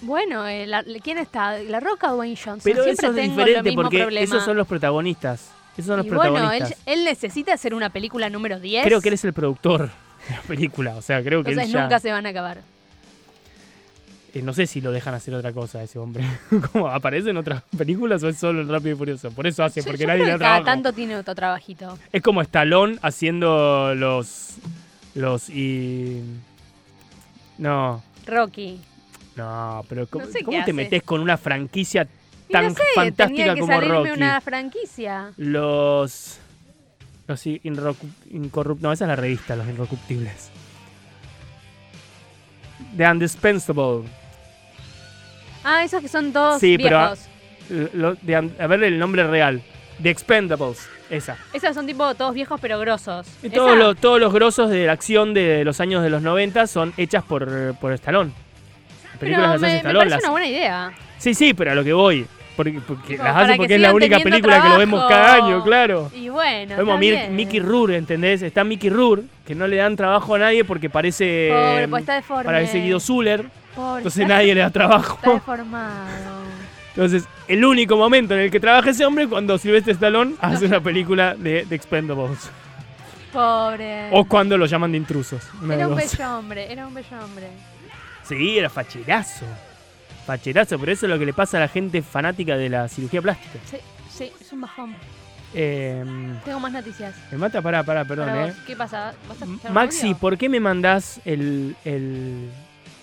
[0.00, 1.58] Bueno, eh, la- ¿quién está?
[1.58, 2.60] ¿La Roca o Dwayne Johnson?
[2.62, 4.24] Pero Siempre eso es tengo diferente mismo porque problema.
[4.24, 5.50] esos son los protagonistas.
[5.76, 6.78] Esos son los y bueno, él, protagonistas.
[6.86, 8.84] él necesita hacer una película número 10.
[8.84, 9.86] Creo que él es el productor
[10.28, 10.96] de la película.
[10.96, 11.82] O sea, creo que Entonces él ya.
[11.82, 12.58] nunca se van a acabar.
[14.34, 16.22] eh, no sé si lo dejan hacer otra cosa ese hombre.
[16.72, 16.88] ¿Cómo?
[16.88, 19.30] ¿Aparece en otras películas o es solo en Rápido y Furioso?
[19.32, 20.64] Por eso hace, Yo- porque yo nadie creo le trabajo.
[20.64, 21.98] tanto tiene otro trabajito.
[22.12, 24.56] Es como Stallone haciendo los.
[25.14, 26.22] Los y.
[27.56, 28.80] No, Rocky.
[29.38, 32.06] No, pero ¿cómo, No sé qué cómo te metes con una franquicia
[32.50, 34.10] tan no sé, fantástica tenía que como Rocky?
[34.10, 35.32] una franquicia.
[35.36, 36.38] Los.
[37.26, 38.82] Los incorruptibles.
[38.82, 40.50] No, esa es la revista, los incorruptibles.
[42.96, 44.08] The Undispensable.
[45.64, 47.20] Ah, esos que son todos Sí, pero- viejos.
[47.70, 49.62] L- lo- de un- a ver el nombre real.
[50.02, 50.88] The Expendables.
[51.10, 51.36] Esa.
[51.52, 53.26] Esos son tipo todos viejos pero grosos.
[53.42, 56.66] Y todos, los, todos los grosos de la acción de los años de los 90
[56.66, 58.30] son hechas por, por Stallone.
[59.18, 59.98] Las Películas las me, hace me Stallone.
[59.98, 60.92] parece las- una buena idea.
[61.18, 62.26] Sí, sí, pero a lo que voy.
[62.56, 65.34] Porque, porque las para hace que porque es la única película que lo vemos cada
[65.34, 66.10] año, claro.
[66.12, 67.28] Y bueno, Vemos a.
[67.30, 68.42] Mickey Rourke, ¿entendés?
[68.42, 71.50] Está Mickey Rourke, que no le dan trabajo a nadie porque parece.
[71.52, 72.44] Pobre, pues está deforme.
[72.44, 73.44] Parece Guido Zuller.
[73.76, 75.14] Pobre, Entonces está- nadie le da trabajo.
[75.22, 76.38] Está deformado.
[76.96, 80.66] Entonces, el único momento en el que trabaja ese hombre es cuando Sylvester Stallone hace
[80.66, 82.50] una película de, de Expendables.
[83.32, 84.08] Pobre.
[84.10, 85.42] O cuando lo llaman de intrusos.
[85.70, 87.46] Era un bello hombre, era un bello hombre.
[88.28, 89.46] Sí, era facherazo.
[90.26, 93.22] Facherazo, pero eso es lo que le pasa a la gente fanática de la cirugía
[93.22, 93.58] plástica.
[93.70, 93.78] Sí,
[94.10, 94.94] sí, es un bajón.
[95.54, 96.04] Eh,
[96.44, 97.14] Tengo más noticias.
[97.32, 98.52] me mata, pará, pará, perdón, eh.
[98.66, 99.14] ¿Qué pasa?
[99.26, 100.12] ¿Vas a Maxi?
[100.14, 102.50] ¿por qué me mandás el, el,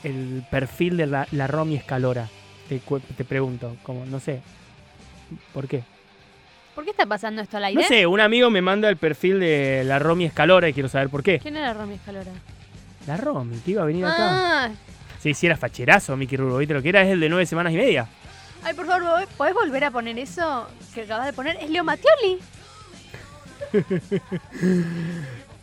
[0.04, 2.30] el perfil de la, la Romy Escalora?
[2.70, 2.80] Te,
[3.18, 4.42] te pregunto, como, no sé.
[5.54, 5.84] ¿Por qué?
[6.76, 7.82] ¿Por qué está pasando esto al aire?
[7.82, 11.10] No sé, un amigo me manda el perfil de la Romy Escalora y quiero saber
[11.10, 11.40] por qué.
[11.40, 12.32] ¿Quién era Romy Escalora?
[13.08, 14.72] La Romy, que iba a venir acá.
[15.26, 16.60] Sí, sí, era facherazo, Mickey Rurbo.
[16.60, 17.02] ¿Viste lo que era?
[17.02, 18.08] Es el de nueve semanas y media.
[18.64, 21.58] ay, por favor, ¿podés volver a poner eso que acabas de poner?
[21.60, 22.38] Es Leo Mattioli.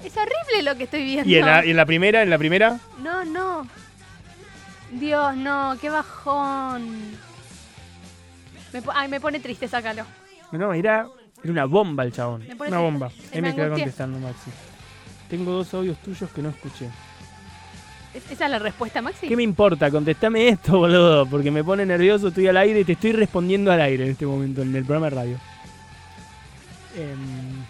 [0.05, 1.31] es horrible lo que estoy viendo.
[1.31, 3.69] Y en la, y en la primera, en la primera, No, no.
[4.91, 7.13] Dios, no, qué bajón.
[8.73, 10.05] Me, ay, me pone triste, sácalo.
[10.51, 11.07] no, era,
[11.41, 12.43] era una bomba el chabón.
[12.43, 12.77] Una triste.
[12.77, 13.13] bomba.
[13.33, 14.51] Ahí me contestando, Maxi.
[15.31, 16.89] Tengo dos audios tuyos que no escuché.
[18.15, 19.27] ¿Es- ¿Esa es la respuesta, Maxi?
[19.29, 19.91] ¿Qué me importa?
[19.91, 23.81] Contestame esto, boludo, porque me pone nervioso, estoy al aire y te estoy respondiendo al
[23.81, 25.39] aire en este momento, en el programa de radio.
[26.97, 27.65] Em,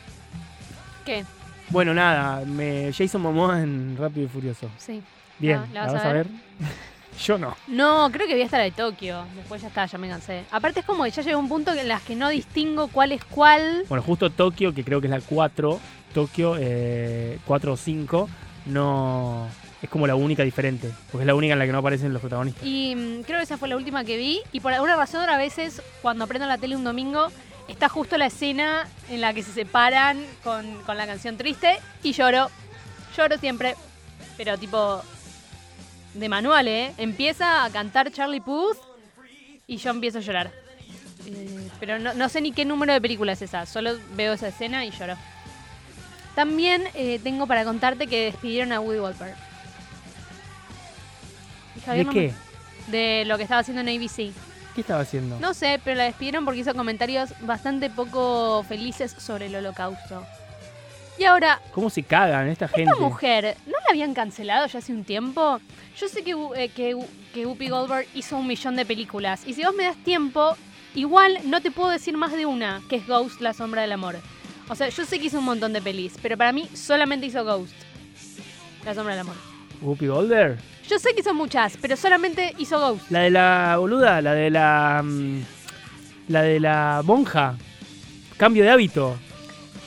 [1.04, 1.24] ¿Qué?
[1.70, 4.68] bueno, nada, me, Jason Momoa en Rápido y Furioso.
[4.78, 5.00] Sí.
[5.38, 6.26] Bien, Ah, ¿la vas a ver?
[7.24, 7.54] Yo no.
[7.68, 9.24] No, creo que voy a estar la de Tokio.
[9.36, 10.44] Después ya está, ya me cansé.
[10.50, 13.22] Aparte es como que ya llegó un punto en las que no distingo cuál es
[13.26, 13.84] cuál.
[13.88, 15.78] Bueno, justo Tokio, que creo que es la 4,
[16.14, 18.28] Tokio eh, 4 o 5,
[18.66, 19.46] no...
[19.82, 22.20] Es como la única diferente, porque es la única en la que no aparecen los
[22.20, 22.64] protagonistas.
[22.64, 24.40] Y mm, creo que esa fue la última que vi.
[24.52, 27.28] Y por alguna razón a veces cuando prendo la tele un domingo
[27.68, 32.12] está justo la escena en la que se separan con, con la canción triste y
[32.12, 32.48] lloro.
[33.16, 33.74] Lloro siempre.
[34.36, 35.02] Pero tipo
[36.14, 36.92] de manual, ¿eh?
[36.96, 38.78] Empieza a cantar Charlie Puth
[39.66, 40.52] y yo empiezo a llorar.
[41.26, 43.66] Eh, pero no, no sé ni qué número de película es esa.
[43.66, 45.16] Solo veo esa escena y lloro.
[46.34, 49.34] También eh, tengo para contarte que despidieron a Woody Wolper.
[51.86, 52.34] ¿De no me- qué?
[52.88, 54.32] de lo que estaba haciendo en ABC.
[54.74, 55.38] ¿Qué estaba haciendo?
[55.38, 60.24] No sé, pero la despidieron porque hizo comentarios bastante poco felices sobre el holocausto.
[61.18, 62.90] Y ahora, ¿Cómo se cagan esta gente?
[62.90, 65.60] esta mujer, ¿no la habían cancelado ya hace un tiempo?
[65.98, 66.96] Yo sé que, eh, que,
[67.34, 69.42] que Whoopi Goldberg hizo un millón de películas.
[69.46, 70.56] Y si vos me das tiempo,
[70.94, 74.16] igual no te puedo decir más de una, que es Ghost, la sombra del amor.
[74.70, 77.44] O sea, yo sé que hizo un montón de pelis, pero para mí solamente hizo
[77.44, 77.74] Ghost,
[78.86, 79.51] la sombra del amor.
[79.82, 80.58] ¿Whoopi Goldberg?
[80.88, 83.10] Yo sé que hizo muchas, pero solamente hizo Ghost.
[83.10, 85.02] La de la boluda, la de la...
[85.04, 85.40] mm,
[86.28, 87.56] La de la monja.
[88.36, 89.16] Cambio de hábito.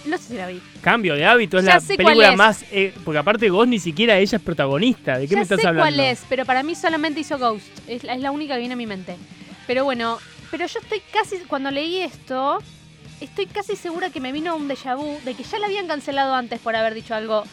[0.05, 0.61] No sé si la vi.
[0.81, 2.37] Cambio de hábito es Ya la sé cuál película es.
[2.37, 2.63] más...
[2.71, 5.17] eh, porque aparte vos ni siquiera ella es protagonista.
[5.17, 5.95] ¿De qué ya me estás sé hablando?
[5.95, 7.65] cuál es, pero para mí solamente hizo Ghost.
[7.87, 9.15] Es, la- es la única que viene a mi mente.
[9.67, 10.19] Pero bueno,
[10.51, 12.59] pero yo estoy casi, cuando leí esto,
[13.19, 16.35] estoy casi segura que me vino un déjà vu de que ya la habían cancelado
[16.35, 17.43] antes por haber dicho algo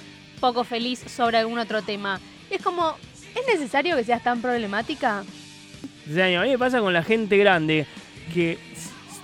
[0.40, 2.20] poco feliz sobre algún otro tema.
[2.52, 2.94] Es como,
[3.34, 5.24] ¿es necesario que seas tan problemática?
[6.08, 7.86] O a mí me pasa con la gente grande
[8.34, 8.58] que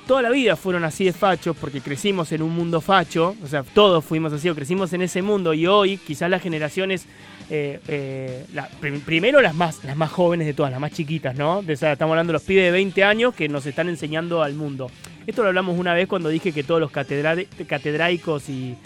[0.07, 3.63] toda la vida fueron así de fachos porque crecimos en un mundo facho, o sea,
[3.63, 7.05] todos fuimos así o crecimos en ese mundo y hoy quizás las generaciones,
[7.51, 11.37] eh, eh, la- prim- primero las más, las más jóvenes de todas, las más chiquitas,
[11.37, 11.61] ¿no?
[11.69, 14.91] Estamos hablando de los pibes de 20 años que nos están enseñando al mundo.
[15.27, 18.77] Esto lo hablamos una vez cuando dije que todos los catedra- catedraicos y,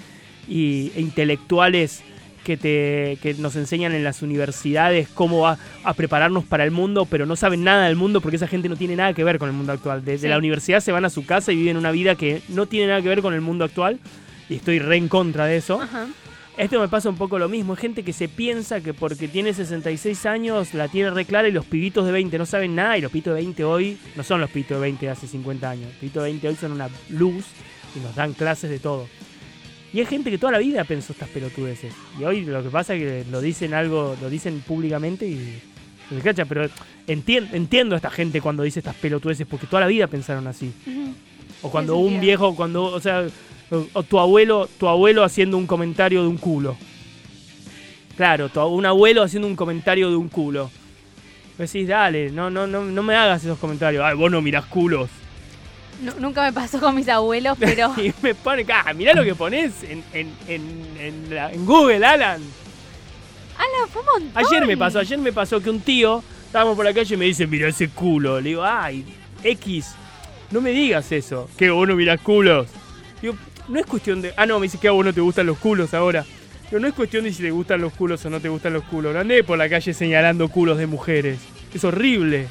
[0.48, 2.02] y- e intelectuales
[2.44, 7.06] que, te, que nos enseñan en las universidades cómo va a prepararnos para el mundo,
[7.06, 9.48] pero no saben nada del mundo porque esa gente no tiene nada que ver con
[9.48, 10.04] el mundo actual.
[10.04, 10.28] Desde Sí.
[10.28, 13.02] la universidad se van a su casa y viven una vida que no tiene nada
[13.02, 13.98] que ver con el mundo actual.
[14.48, 15.80] Y estoy re en contra de eso.
[15.80, 16.06] Ajá.
[16.58, 17.72] Esto me pasa un poco lo mismo.
[17.72, 21.52] Es gente que se piensa que porque tiene 66 años la tiene re clara y
[21.52, 22.98] los pibitos de 20 no saben nada.
[22.98, 25.70] Y los pibitos de 20 hoy no son los pibitos de 20 de hace 50
[25.70, 25.86] años.
[25.86, 27.44] Los pibitos de 20 hoy son una luz
[27.96, 29.08] y nos dan clases de todo.
[29.92, 31.92] Y hay gente que toda la vida pensó estas pelotudeces.
[32.18, 35.58] Y hoy lo que pasa es que lo dicen algo, lo dicen públicamente y
[36.08, 36.44] se cacha.
[36.46, 36.64] Pero
[37.06, 40.72] entien- entiendo a esta gente cuando dice estas pelotudeces porque toda la vida pensaron así.
[41.60, 43.26] O cuando un viejo, cuando, o sea,
[43.70, 46.76] o, o tu abuelo, tu abuelo haciendo un comentario de un culo.
[48.16, 50.70] Claro, tu, un abuelo haciendo un comentario de un culo.
[51.58, 54.02] Decís, dale, no, no, no, no me hagas esos comentarios.
[54.04, 55.10] Ay, vos no mirás culos.
[56.02, 57.92] Nu- nunca me pasó con mis abuelos, pero...
[58.02, 60.62] y me pone, ah, mirá lo que pones en, en, en,
[60.98, 62.42] en la- en Google, Alan.
[63.56, 64.44] ¡Hala, fue un montón!
[64.44, 67.26] Ayer me pasó, ayer me pasó que un tío, estábamos por la calle y me
[67.26, 68.40] dice, mira ese culo.
[68.40, 69.04] Le digo, ay,
[69.44, 69.94] X,
[70.50, 71.48] no me digas eso.
[71.56, 72.68] Que vos no mirás culos.
[73.20, 73.36] Digo,
[73.68, 74.32] no es cuestión de.
[74.36, 76.24] Ah, no, me dice que a vos no te gustan los culos ahora.
[76.68, 78.82] Pero no es cuestión de si te gustan los culos o no te gustan los
[78.84, 79.12] culos.
[79.14, 81.38] No andé por la calle señalando culos de mujeres.
[81.72, 82.48] Es horrible.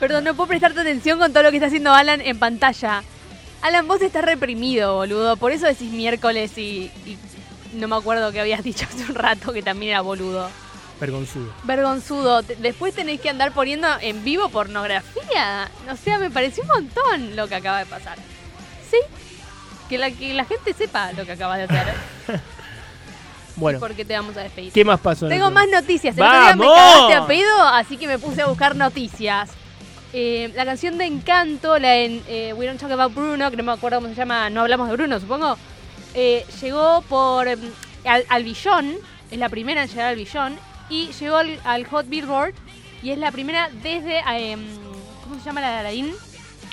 [0.00, 3.02] Perdón, no puedo prestarte atención con todo lo que está haciendo Alan en pantalla.
[3.62, 5.36] Alan, vos estás reprimido, boludo.
[5.36, 7.18] Por eso decís miércoles y, y
[7.74, 10.48] no me acuerdo que habías dicho hace un rato que también era boludo.
[10.98, 11.52] Vergonzudo.
[11.64, 12.42] Vergonzudo.
[12.42, 15.70] Después tenés que andar poniendo en vivo pornografía.
[15.90, 18.18] O sea, me pareció un montón lo que acaba de pasar.
[18.90, 18.98] ¿Sí?
[19.88, 21.94] Que la, que la gente sepa lo que acabas de hacer.
[23.56, 24.72] Bueno, Porque te vamos a despedir.
[24.72, 25.26] ¿qué más pasó?
[25.26, 26.16] en Tengo más noticias.
[26.16, 26.78] El otro día me ¡Vamos!
[26.78, 29.50] cagaste a pedo, así que me puse a buscar noticias.
[30.12, 33.62] Eh, la canción de Encanto, la en eh, We Don't Talk About Bruno, que no
[33.62, 35.56] me acuerdo cómo se llama, no hablamos de Bruno, supongo,
[36.14, 37.60] eh, llegó por em,
[38.04, 38.96] al, al billón,
[39.30, 42.54] es la primera en llegar al billón, y llegó al, al Hot Billboard,
[43.02, 44.60] y es la primera desde, em,
[45.22, 46.12] ¿cómo se llama la de Aladdin?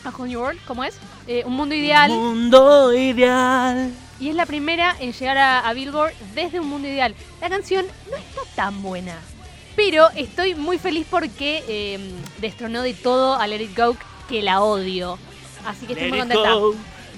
[0.04, 0.97] A Whole New World, ¿cómo es?
[1.28, 2.10] Eh, un mundo ideal.
[2.10, 3.91] Mundo ideal.
[4.19, 7.13] Y es la primera en llegar a, a Billboard desde un mundo ideal.
[7.39, 9.15] La canción no está tan buena.
[9.78, 12.00] Pero estoy muy feliz porque eh,
[12.42, 13.96] destronó de todo a Let It Go,
[14.28, 15.20] que la odio.
[15.66, 16.56] Así que estoy Let muy contenta.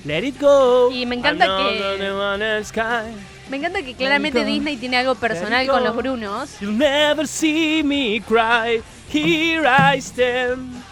[0.06, 0.91] Let it go.
[0.91, 1.98] Y me encanta que-.
[3.50, 4.43] Me encanta que claramente.
[4.43, 6.60] Disney tiene algo personal con los Brunos.
[6.60, 8.82] You'll never see me cry.
[9.12, 10.84] Here I stand.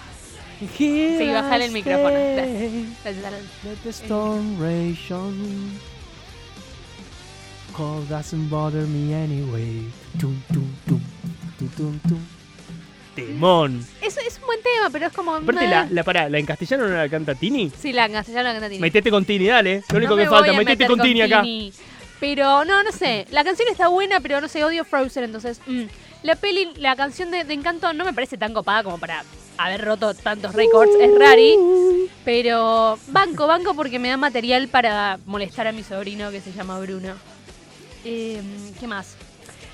[0.80, 2.10] Here Sí, bajale el micrófono.
[2.10, 5.78] Let the storm rage on.
[7.76, 9.84] Cold doesn't bother me anyway.
[11.60, 12.20] Tum, tum, tum.
[13.16, 13.84] Temón.
[14.02, 15.34] Es, es un buen tema, pero es como.
[15.36, 17.72] Aparte, la, la, pará, ¿la en castellano no la canta Tini?
[17.76, 18.80] Sí, la en castellano la canta Tini.
[18.80, 19.84] Metete con Tini, dale.
[19.90, 21.44] Lo único No me que falta, metete meter con Tini acá.
[22.20, 23.26] Pero no, no sé.
[23.32, 25.62] La canción está buena, pero no sé, odio Frozen, entonces.
[25.66, 25.84] mm.
[26.24, 29.24] La peli, la canción de, de Encanto no me parece tan copada como para
[29.58, 30.92] haber roto tantos récords.
[31.00, 31.56] Es rari.
[32.26, 36.80] Pero banco, banco porque me da material para molestar a mi sobrino que se llama
[36.80, 37.14] Bruno.
[38.04, 38.42] Eh,
[38.80, 39.16] ¿Qué más?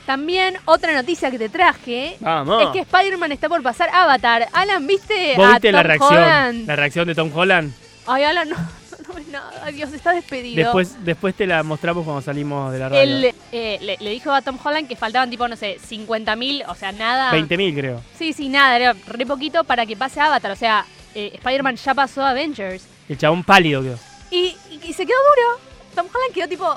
[0.06, 2.62] También otra noticia que te traje Vamos.
[2.64, 4.48] es que Spider-Man está por pasar Avatar.
[4.52, 6.14] Alan, ¿viste ¿Vos a viste la reacción?
[6.14, 6.68] Holland?
[6.68, 7.74] La reacción de Tom Holland.
[8.06, 8.56] Ay, Alan, no,
[9.08, 9.72] no nada.
[9.72, 10.62] Dios, está despedido.
[10.62, 13.02] Después, después te la mostramos cuando salimos de la radio.
[13.02, 16.76] Él eh, le, le dijo a Tom Holland que faltaban tipo, no sé, 50.000, o
[16.76, 17.32] sea, nada.
[17.32, 18.02] 20.000 creo.
[18.18, 20.52] Sí, sí, nada, era re poquito para que pase Avatar.
[20.52, 20.86] O sea,
[21.16, 22.86] eh, Spider-Man ya pasó a Avengers.
[23.08, 23.98] El chabón pálido quedó.
[24.32, 25.60] Y, y- y se quedó duro.
[25.96, 26.76] Tom Holland quedó tipo.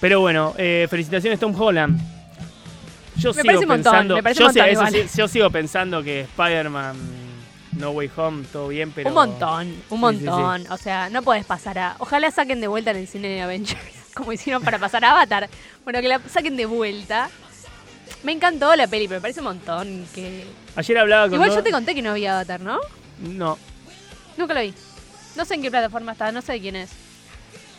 [0.00, 1.98] Pero bueno, eh, felicitaciones Tom Holland.
[3.24, 5.50] Yo Me sigo parece un montón, pensando, me parece yo, montón eso sí, yo sigo
[5.50, 6.96] pensando que Spider-Man
[7.78, 10.66] No Way Home todo bien, pero Un montón, un Sí, sí, montón.
[10.70, 11.96] O sea, no puedes pasar a.
[11.98, 13.80] Ojalá saquen de vuelta en el cine de Avengers.
[14.14, 15.48] Como hicieron para pasar a Avatar.
[15.82, 17.30] Bueno, que la saquen de vuelta.
[18.22, 20.44] Me encantó la peli, pero me parece un montón que.
[20.76, 22.78] Ayer hablaba con Igual yo te conté que no había Avatar, ¿no?
[23.20, 23.58] No,
[24.36, 24.74] Nunca lo vi.
[25.36, 26.90] No sé en qué plataforma está, no sé de quién es.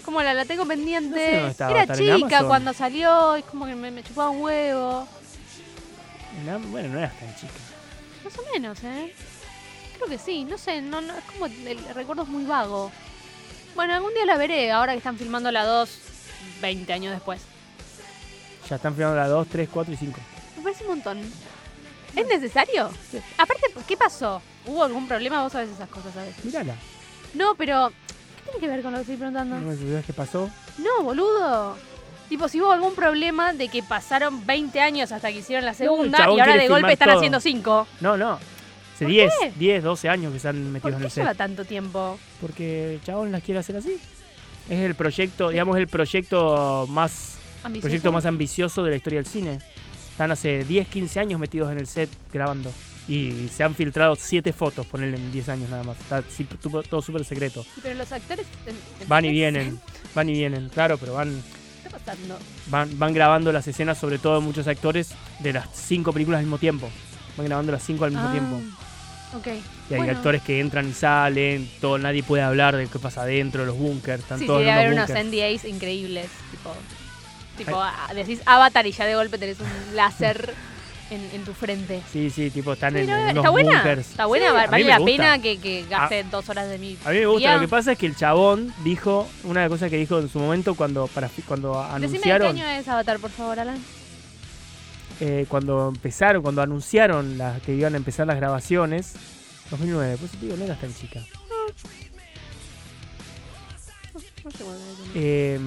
[0.04, 1.10] Como la, la tengo No sé pendiente.
[1.36, 4.42] dónde está Era Avatar, ¿en chica cuando salió, es como que me, me chupaba un
[4.42, 5.08] huevo.
[6.44, 7.54] No, bueno, no eras tan chica.
[8.24, 9.14] Más o menos, ¿eh?
[9.96, 12.92] Creo que sí, no sé, no, no, es como el, recuerdo es muy vago.
[13.76, 16.00] Bueno, algún día la veré, ahora que están filmando la 2
[16.62, 17.42] 20 años después.
[18.70, 20.20] Ya están filmando la 2, 3, 4 y 5.
[20.58, 21.20] Me parece un montón.
[22.16, 22.90] ¿Es necesario?
[23.38, 24.42] Aparte, ¿qué pasó?
[24.66, 25.44] ¿Hubo algún problema?
[25.44, 26.44] Vos sabés esas cosas, ¿sabes?
[26.44, 26.76] Mírala.
[27.34, 27.90] No, pero...
[27.90, 29.60] ¿Qué tiene que ver con lo que estoy preguntando?
[29.60, 30.50] ¿No me qué pasó?
[30.78, 31.76] No, boludo.
[32.30, 36.18] Tipo, si hubo algún problema de que pasaron 20 años hasta que hicieron la segunda
[36.20, 37.18] y ahora de golpe están todo.
[37.18, 37.88] haciendo 5.
[38.02, 38.34] No, no.
[38.96, 39.52] Hace ¿Por 10, qué?
[39.58, 41.24] 10, 12 años que están ¿Por metidos en qué el set.
[41.24, 42.18] lleva tanto tiempo?
[42.42, 43.98] Porque el chabón las quiere hacer así.
[44.70, 47.88] Es el proyecto, digamos, el proyecto más, ¿Ambicioso?
[47.88, 49.60] proyecto más ambicioso de la historia del cine.
[50.12, 52.72] Están hace 10, 15 años metidos en el set grabando.
[53.08, 56.00] Y se han filtrado 7 fotos, ponerle en 10 años nada más.
[56.00, 56.24] Está
[56.90, 57.64] todo súper secreto.
[57.84, 58.48] Pero los actores...
[58.66, 59.80] en- en- Van y vienen,
[60.16, 61.40] van y vienen, claro, pero van,
[62.68, 66.58] Van, van grabando las escenas, sobre todo muchos actores, de las 5 películas al mismo
[66.58, 66.90] tiempo.
[67.38, 68.62] Van grabando las 5 al mismo Ah, tiempo.
[69.38, 69.48] Ok.
[69.90, 70.14] Y hay Bueno.
[70.14, 73.78] actores que entran y salen, todo, nadie puede hablar de qué pasa adentro de los
[73.78, 74.22] bunkers.
[74.24, 75.10] Están Sí, sí, todos debe en haber unos.
[75.10, 76.28] NDAs increíbles.
[76.52, 76.74] Tipo,
[77.58, 80.54] tipo ah, decís Avatar y ya de golpe tenés un láser
[81.12, 82.02] en, en tu frente.
[82.12, 83.70] Sí, sí, tipo están en, en unos ¿Está buena?
[83.72, 84.10] bunkers.
[84.12, 84.46] ¿Está buena?
[84.50, 85.12] Sí, a ¿Vale la gusta.
[85.12, 87.54] pena que, que gaste dos horas de mi A mí me gusta, día?
[87.56, 90.30] lo que pasa es que el chabón dijo, una de las cosas que dijo en
[90.30, 93.78] su momento cuando para cuando Decime de qué anunciaron, año es Avatar, por favor, Alan.
[95.20, 99.14] eh, cuando empezaron, cuando anunciaron las que iban a empezar las grabaciones,
[99.72, 101.22] 2009, pues digo, no eras tan chica.
[105.16, 105.60] Eh,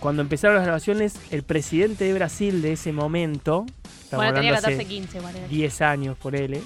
[0.00, 3.64] cuando empezaron las grabaciones, el presidente de Brasil de ese momento,
[4.06, 5.48] estamos Bueno, tenía hablando 14, hace 15, igual era.
[5.48, 6.62] 10 años por él,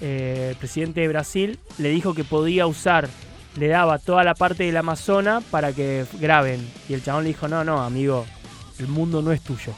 [0.00, 3.08] eh, el presidente de Brasil le dijo que podía usar,
[3.56, 6.66] le daba toda la parte del Amazonas para que graben.
[6.88, 8.24] Y el chabón le dijo, no, no, amigo,
[8.78, 9.72] el mundo no es tuyo.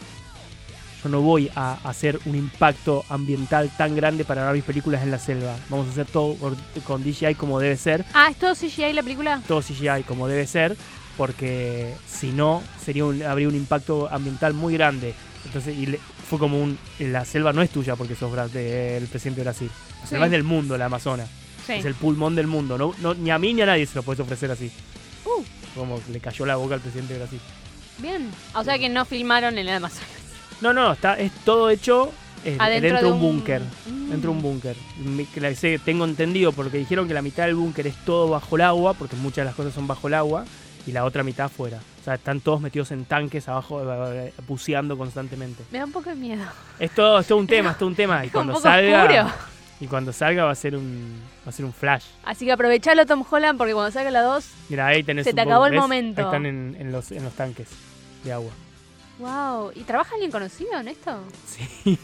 [1.02, 5.10] Yo no voy a hacer un impacto ambiental tan grande para grabar mis películas en
[5.10, 5.54] la selva.
[5.68, 6.56] Vamos a hacer todo con-
[6.86, 9.42] con DJI como debe ser Ah, ¿es todo CGI la película?
[9.46, 10.76] todo CGI como debe ser,
[11.18, 15.14] porque si no, sería un- habría un impacto ambiental muy grande.
[15.44, 16.78] Entonces, y le- fue como un.
[16.98, 19.70] La selva no es tuya porque sos Bra- de- el presidente de Brasil.
[20.02, 20.28] La selva Sí.
[20.28, 21.28] es del mundo, la Amazonas.
[21.66, 21.74] Sí.
[21.74, 22.76] Es el pulmón del mundo.
[22.78, 24.70] No, no, ni a mí ni a nadie se lo puedes ofrecer así.
[25.24, 25.42] Uh.
[25.74, 27.40] Como le cayó la boca al presidente de Brasil.
[27.98, 28.30] Bien.
[28.54, 30.08] O sea que no filmaron en el Amazonas.
[30.60, 32.12] No, no, está, es todo hecho
[32.44, 33.62] eh, Adentro dentro de un un- búnker.
[33.86, 34.10] Mm.
[34.10, 34.76] Dentro de un búnker.
[35.84, 39.16] Tengo entendido porque dijeron que la mitad del búnker es todo bajo el agua, porque
[39.16, 40.44] muchas de las cosas son bajo el agua,
[40.86, 41.78] y la otra mitad afuera.
[42.00, 45.62] O sea, están todos metidos en tanques abajo, eh, eh, buceando constantemente.
[45.70, 46.44] Me da un poco de miedo.
[46.78, 48.22] Es todo, es todo un tema, es todo un tema.
[48.24, 49.04] Y un cuando poco salga.
[49.04, 49.30] oscuro.
[49.80, 51.20] Y cuando salga va a ser un.
[51.46, 52.04] Va a ser un flash.
[52.24, 55.36] Así que aprovechalo, Tom Holland, porque cuando salga la 2, Mira, ahí tenés Se un
[55.36, 56.20] te poco- acabó el momento.
[56.20, 57.68] Ahí están en, en los, en los tanques
[58.22, 58.50] de agua.
[59.18, 59.70] Wow.
[59.74, 61.18] ¿Y trabaja alguien conocido en esto?
[61.46, 61.98] Sí,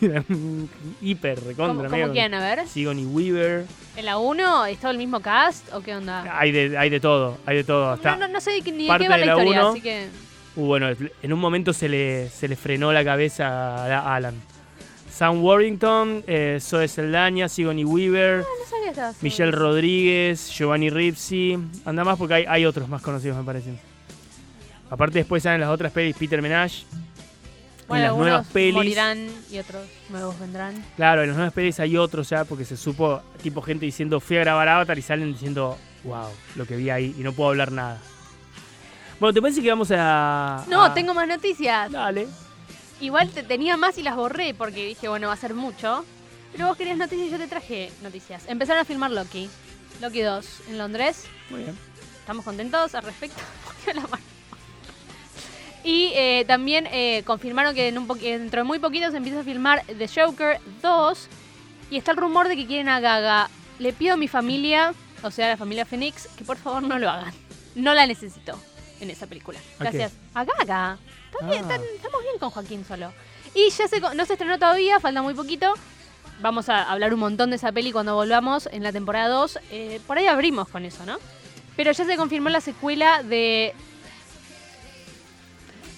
[1.01, 2.35] hiper, ¿Cómo, recontra, cómo medio- quién?
[2.35, 2.67] A ver.
[2.69, 3.65] Sigourney Weaver.
[3.97, 6.25] ¿En la 1 es todo el mismo cast o qué onda?
[6.39, 7.95] Hay de, hay de todo, hay de todo.
[7.95, 9.69] Está No, no, no sé ni de qué va la la historia, uno.
[9.71, 10.09] así que...
[10.57, 10.89] Uh, bueno,
[11.23, 14.35] en un momento se le, se le frenó la cabeza a Alan.
[15.11, 21.59] Sam Warrington, eh, Zoe Saldaña, Sigourney Weaver, No sabía que estaba Michelle Rodríguez, Giovanni Ripsi.
[21.85, 23.79] Anda más porque hay, hay otros más conocidos, me parecen.
[24.91, 26.85] Aparte, después salen las otras pelis, Peter Menage.
[27.89, 28.75] Bueno, en las nuevas pelis.
[28.75, 30.85] morirán y otros nuevos vendrán.
[30.97, 34.37] Claro, en las nuevas pelis hay otros ya, porque se supo, tipo gente diciendo, fui
[34.37, 37.73] a grabar Avatar y salen diciendo, wow, lo que vi ahí y no puedo hablar
[37.73, 37.99] nada.
[39.19, 40.65] Bueno, ¿te parece que vamos a.
[40.69, 41.91] No, a- tengo más noticias.
[41.91, 42.27] Dale.
[43.01, 46.05] Igual te tenía más y las borré porque dije, bueno, va a ser mucho.
[46.53, 48.45] Pero vos querías noticias y yo te traje noticias.
[48.49, 49.49] Empezaron a filmar Loki.
[50.01, 51.25] Loki 2 en Londres.
[51.51, 51.77] Muy bien.
[52.21, 53.41] Estamos contentos al respecto.
[53.95, 54.23] La mano.
[55.85, 59.41] Y eh, también eh, confirmaron que en un po- dentro de muy poquito se empieza
[59.41, 61.29] a filmar The Joker 2.
[61.91, 63.49] Y está el rumor de que quieren a Gaga.
[63.79, 66.99] Le pido a mi familia, o sea, a la familia Phoenix, que por favor no
[66.99, 67.33] lo hagan.
[67.75, 68.59] No la necesito
[69.01, 69.59] en esa película.
[69.79, 69.85] ¿A?
[69.85, 70.13] Gracias.
[70.35, 70.99] A Gaga.
[71.33, 71.79] Está bien, Ah.
[71.97, 73.13] estamos bien con Joaquín solo.
[73.55, 75.73] Y ya se, no se estrenó todavía, falta muy poquito.
[76.43, 79.59] Vamos a hablar un montón de esa peli cuando volvamos en la temporada 2.
[79.71, 81.19] Eh, por ahí abrimos con eso, ¿no?
[81.77, 83.75] Pero ya se confirmó la secuela de.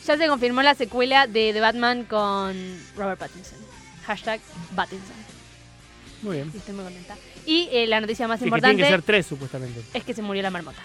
[0.07, 2.55] Ya se confirmó la secuela de The Batman con
[2.97, 3.59] Robert Pattinson.
[4.07, 4.41] Hashtag
[4.75, 5.15] Pattinson.
[6.23, 6.51] Muy bien.
[6.53, 7.17] Y estoy muy contenta.
[7.47, 9.81] Y eh, la noticia más Que, que importante tienen que ser tres, supuestamente.
[9.95, 10.81] es que se murió la marmota.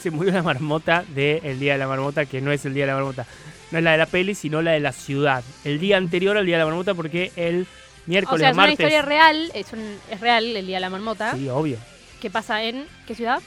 [0.00, 2.92] Se murió la marmota del Día de la Marmota, que no es el Día de
[2.92, 3.26] la Marmota.
[3.70, 5.42] No es la de la peli, sino la de la ciudad.
[5.64, 7.66] El día anterior al Día de la Marmota, porque el
[8.06, 8.78] miércoles o sea, es una martes.
[8.78, 9.50] historia real.
[9.54, 11.34] Es, un- es real el día de la marmota.
[11.34, 11.78] Sí, obvio.
[12.20, 12.86] Que pasa en.
[13.06, 13.40] ¿Qué ciudad?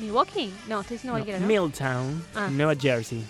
[0.00, 0.52] ¿Milwaukee?
[0.68, 1.46] No, estoy diciendo cualquiera, ¿no?
[1.46, 2.48] Milltown, Ah.
[2.50, 3.24] Nueva Jersey.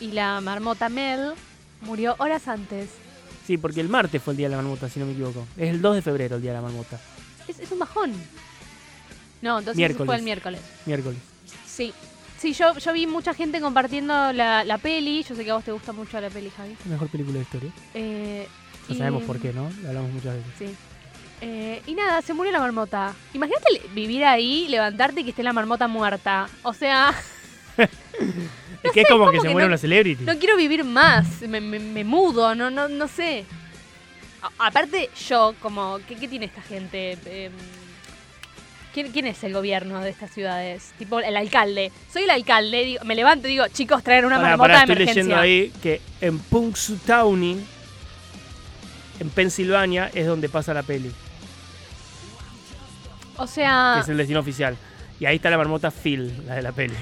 [0.00, 1.32] Y la marmota Mel
[1.82, 2.88] murió horas antes.
[3.46, 5.46] Sí, porque el martes fue el Día de la Marmota, si no me equivoco.
[5.56, 6.98] Es el 2 de febrero el Día de la Marmota.
[7.46, 8.12] Es, es un bajón.
[9.42, 10.06] No, entonces Miércoles.
[10.06, 10.60] fue el miércoles.
[10.86, 11.18] Miércoles.
[11.66, 11.92] Sí.
[12.38, 15.22] Sí, yo, yo vi mucha gente compartiendo la, la peli.
[15.22, 16.74] Yo sé que a vos te gusta mucho la peli, Javi.
[16.86, 17.70] La mejor película de historia.
[17.92, 18.48] Eh,
[18.88, 19.70] y- sabemos por qué, ¿no?
[19.82, 20.52] Lo hablamos muchas veces.
[20.58, 20.74] Sí.
[21.42, 23.14] Eh, y nada, se murió la marmota.
[23.34, 26.48] Imagínate vivir ahí, levantarte y que esté la marmota muerta.
[26.62, 27.14] O sea,
[28.84, 30.24] es que es como que se muere no- una celebrity.
[30.24, 31.42] no quiero vivir más.
[31.42, 33.44] Me, me- me mudo, no, no, no sé.
[34.42, 37.18] A- aparte, yo, como, ¿qué, qué tiene esta gente?
[37.26, 37.52] Em,
[38.92, 40.92] ¿quién, quién es el gobierno de estas ciudades?
[40.98, 41.90] Tipo, el alcalde.
[42.12, 44.94] Soy el alcalde, digo- me levanto y digo, chicos, traer una marmota pará, de estoy
[45.02, 45.22] emergencia.
[45.22, 47.64] leyendo ahí que en Punxsutawney,
[49.20, 51.10] en Pensilvania, es donde pasa la peli,
[53.36, 54.76] O que sea, es el destino oficial.
[55.20, 56.94] Y ahí está la marmota Phil, la de la peli.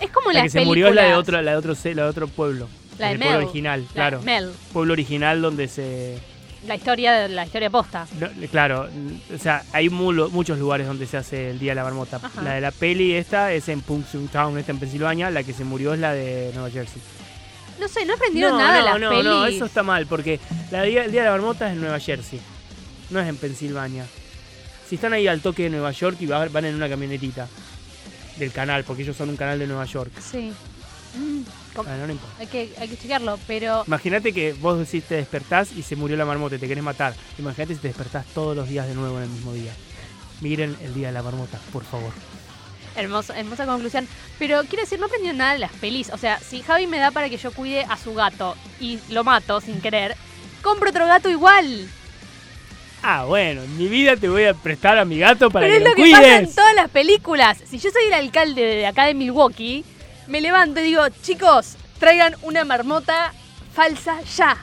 [0.00, 2.02] Es como La las que se murió es la de otro, la de otro, la
[2.04, 2.68] de otro pueblo.
[2.98, 4.22] La de el pueblo original, La- claro.
[4.22, 6.18] Mel, Pueblo original donde se.
[6.66, 8.06] la historia, la historia posta.
[8.18, 8.88] no, claro,
[9.34, 12.16] o sea, hay mulo- muchos lugares donde se hace el Día de la Marmota.
[12.22, 12.42] Ajá.
[12.42, 15.30] La de la peli esta es en Punxsutawney, esta en Pensilvania.
[15.30, 17.02] La que se murió es la de Nueva Jersey.
[17.78, 19.24] No sé, no aprendieron no, nada de no, las no, pelis.
[19.24, 20.40] no, eso está mal, porque
[20.70, 22.40] la día- el Día de la Marmota es en Nueva Jersey,
[23.10, 24.06] no es en Pensilvania.
[24.88, 27.46] Si están ahí al toque de Nueva York y va- van en una camionetita
[28.38, 30.12] del canal, porque ellos son un canal de Nueva York.
[30.20, 30.52] Sí.
[31.18, 31.42] Mm,
[31.78, 32.36] Ah, no, no importa.
[32.40, 36.16] hay, que, hay que chequearlo, pero Imagínate que vos decís te despertás y se murió
[36.16, 37.14] la marmota y te querés matar.
[37.38, 39.72] Imagínate si te despertás todos los días de nuevo en el mismo día.
[40.40, 42.12] Miren el Día de la Marmota, por favor.
[42.94, 44.08] hermosa, hermosa conclusión.
[44.38, 46.08] Pero quiero decir, no aprendieron nada de las pelis.
[46.14, 49.22] O sea, si Javi me da para que yo cuide a su gato y lo
[49.22, 50.16] mato sin querer,
[50.62, 51.90] compro otro gato igual.
[53.02, 55.78] Ah, bueno, en mi vida te voy a prestar a mi gato para Pero que
[55.78, 57.58] es lo lo que pasa en todas las películas.
[57.68, 59.84] Si yo soy el alcalde de acá de Milwaukee,
[60.26, 63.32] me levanto y digo, chicos, traigan una marmota
[63.74, 64.56] falsa ya.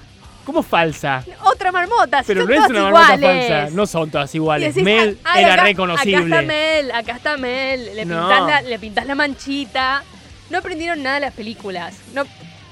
[0.45, 1.23] ¿Cómo falsa?
[1.45, 3.47] Otra marmota, si Pero son no es todas una marmota iguales.
[3.47, 4.75] falsa, no son todas iguales.
[4.75, 6.23] decís, Mel "Ah, era acá- Acá reconocible.
[6.23, 7.95] está Mel, acá está Mel.
[7.95, 8.27] Le No.
[8.27, 10.03] pintás, la, le pintás la manchita.
[10.49, 11.95] No aprendieron nada de las películas.
[12.13, 12.23] No,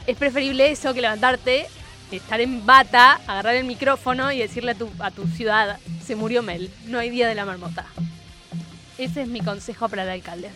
[0.06, 1.66] es preferible eso que levantarte,
[2.18, 6.44] estar en bata, agarrar el micrófono y decirle a tu, a tu ciudad, se murió
[6.44, 7.86] Mel, no hay día de la marmota.
[8.98, 10.50] Ese es mi consejo para el alcalde.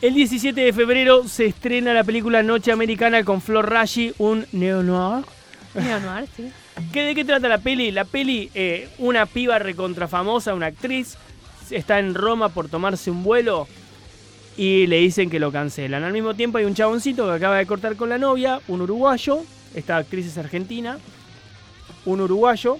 [0.00, 5.24] El 17 de febrero se estrena la película Noche Americana con Flor Rashi, un neo-noir.
[5.74, 6.50] Neo-noir, sí.
[6.92, 7.90] ¿Qué, ¿De qué trata la peli?
[7.90, 11.16] La peli, eh, una piba recontrafamosa, una actriz,
[11.70, 13.66] está en Roma por tomarse un vuelo
[14.56, 16.04] y le dicen que lo cancelan.
[16.04, 19.42] Al mismo tiempo hay un chaboncito que acaba de cortar con la novia, un uruguayo,
[19.74, 20.98] esta actriz es argentina,
[22.04, 22.78] un uruguayo,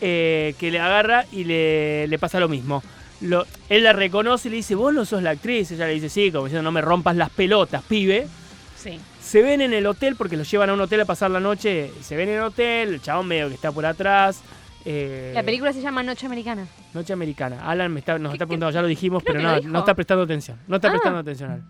[0.00, 2.82] eh, que le agarra y le, le pasa lo mismo.
[3.20, 5.70] Lo- él la reconoce y le dice, vos no sos la actriz.
[5.72, 8.28] Ella le dice, sí, como diciendo, no me rompas las pelotas, pibe.
[8.76, 8.98] Sí.
[9.20, 11.90] Se ven en el hotel porque los llevan a un hotel a pasar la noche.
[12.00, 14.40] Se ven en el hotel, el chabón medio que está por atrás.
[14.84, 16.66] eh, La película se llama Noche Americana.
[16.94, 17.68] Noche Americana.
[17.68, 19.94] Alan me está, nos ¿Qué- está preguntando, ya lo dijimos, Creo pero no, no está
[19.94, 20.56] prestando atención.
[20.68, 20.90] No está Ah.
[20.92, 21.64] prestando atención.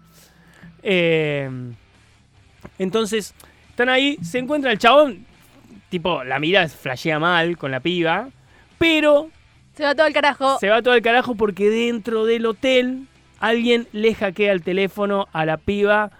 [0.83, 1.51] Eh,
[2.79, 3.35] entonces,
[3.79, 5.25] están ahí, se encuentra el chabón,
[5.89, 8.29] tipo, la mira flashea mal con la piba,
[8.77, 9.31] pero
[9.77, 10.59] Se va todo el carajo.
[10.59, 13.07] se va todo el carajo porque dentro del hotel
[13.39, 16.11] alguien le hackea el teléfono a la piba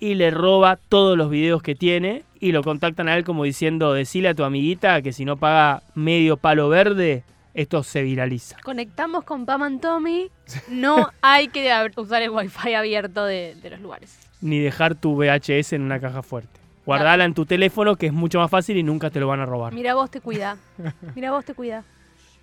[0.00, 3.92] y le roba todos los videos que tiene y lo contactan a él como diciendo,
[3.92, 8.56] decile a tu amiguita que si no paga medio palo verde, esto se viraliza.
[8.64, 10.30] Conectamos con Pam and Tommy.
[10.70, 14.18] No hay que usar el wifi abierto de, de los lugares.
[14.40, 16.61] Ni dejar tu VHS en una caja fuerte.
[16.84, 19.46] Guardala en tu teléfono que es mucho más fácil y nunca te lo van a
[19.46, 19.72] robar.
[19.72, 20.56] Mira vos te cuida.
[21.14, 21.84] Mira vos te cuida.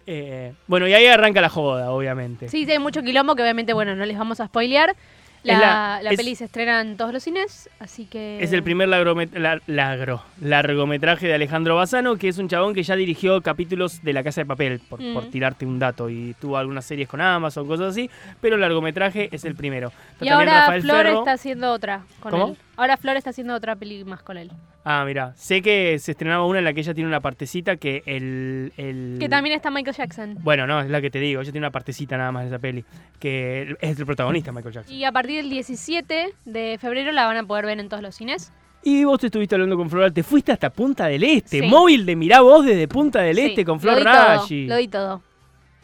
[0.07, 2.49] Eh, bueno, y ahí arranca la joda, obviamente.
[2.49, 4.95] Sí, sí, hay mucho quilombo que obviamente, bueno, no les vamos a spoilear.
[5.43, 8.43] La, la- la es- peli se estrena en todos los cines, así que...
[8.43, 12.95] Es el primer la- lagro- largometraje de Alejandro Bassano, que es un chabón que ya
[12.95, 15.13] dirigió capítulos de La Casa de Papel, por, Mm.
[15.13, 18.09] por tirarte un dato, y tuvo algunas series con Amazon, cosas así,
[18.41, 19.91] pero el largometraje es el primero.
[20.13, 21.19] Está Y ahora Flor Ferro.
[21.19, 22.47] está haciendo otra con ¿Cómo?
[22.49, 22.57] él.
[22.75, 24.51] Ahora Flor está haciendo otra peli más con él.
[24.91, 28.01] Ah, mira, sé que se estrenaba una en la que ella tiene una partecita que
[28.07, 28.73] el...
[28.75, 30.37] el- Que también está Michael Jackson.
[30.41, 32.57] Bueno, no, es la que te digo, ella tiene una partecita nada más de esa
[32.57, 32.83] peli,
[33.19, 34.95] que es el protagonista, Michael Jackson.
[34.95, 38.15] Y a partir del 17 de febrero la van a poder ver en todos los
[38.15, 38.51] cines.
[38.81, 41.67] Y vos te estuviste hablando con Flor, te fuiste hasta Punta del Este, Sí.
[41.67, 44.65] móvil de Mirá Vos desde Punta del Sí, Este con lo Flor todo, Raggi.
[44.67, 45.21] Lo di todo.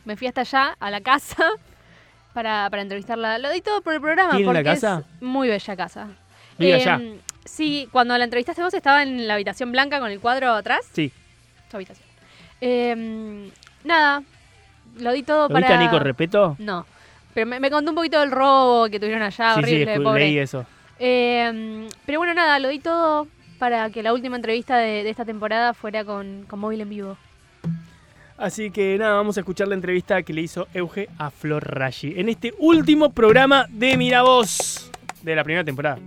[0.05, 1.43] Me fui hasta allá, a la casa,
[2.33, 3.37] para, para entrevistarla.
[3.37, 4.31] Lo di todo por el programa.
[4.31, 5.03] ¿Tiene la porque casa?
[5.15, 6.07] Es muy bella casa.
[6.57, 7.01] Vive Em, allá.
[7.45, 10.79] Sí, cuando la entrevistaste vos estaba en la habitación blanca con el cuadro atrás.
[10.91, 11.11] Sí.
[11.69, 12.07] Su habitación.
[12.59, 13.49] Em,
[13.83, 14.23] nada,
[14.99, 15.59] lo di todo ¿Lo para...
[15.67, 16.55] viste a Nico Repeto?
[16.59, 16.85] No.
[17.33, 20.03] Pero me, me contó un poquito del robo que tuvieron allá, sí, sí, horrible, escu-
[20.03, 20.19] pobre.
[20.25, 20.65] leí eso.
[20.99, 23.27] Eh, pero bueno, nada, lo di todo
[23.59, 27.17] para que la última entrevista de, de esta temporada fuera con, con móvil en vivo.
[28.37, 32.13] Así que nada, vamos a escuchar la entrevista que le hizo Euge a Flor Raggi
[32.19, 34.89] en este último programa de Miravoz
[35.21, 35.99] de la primera temporada.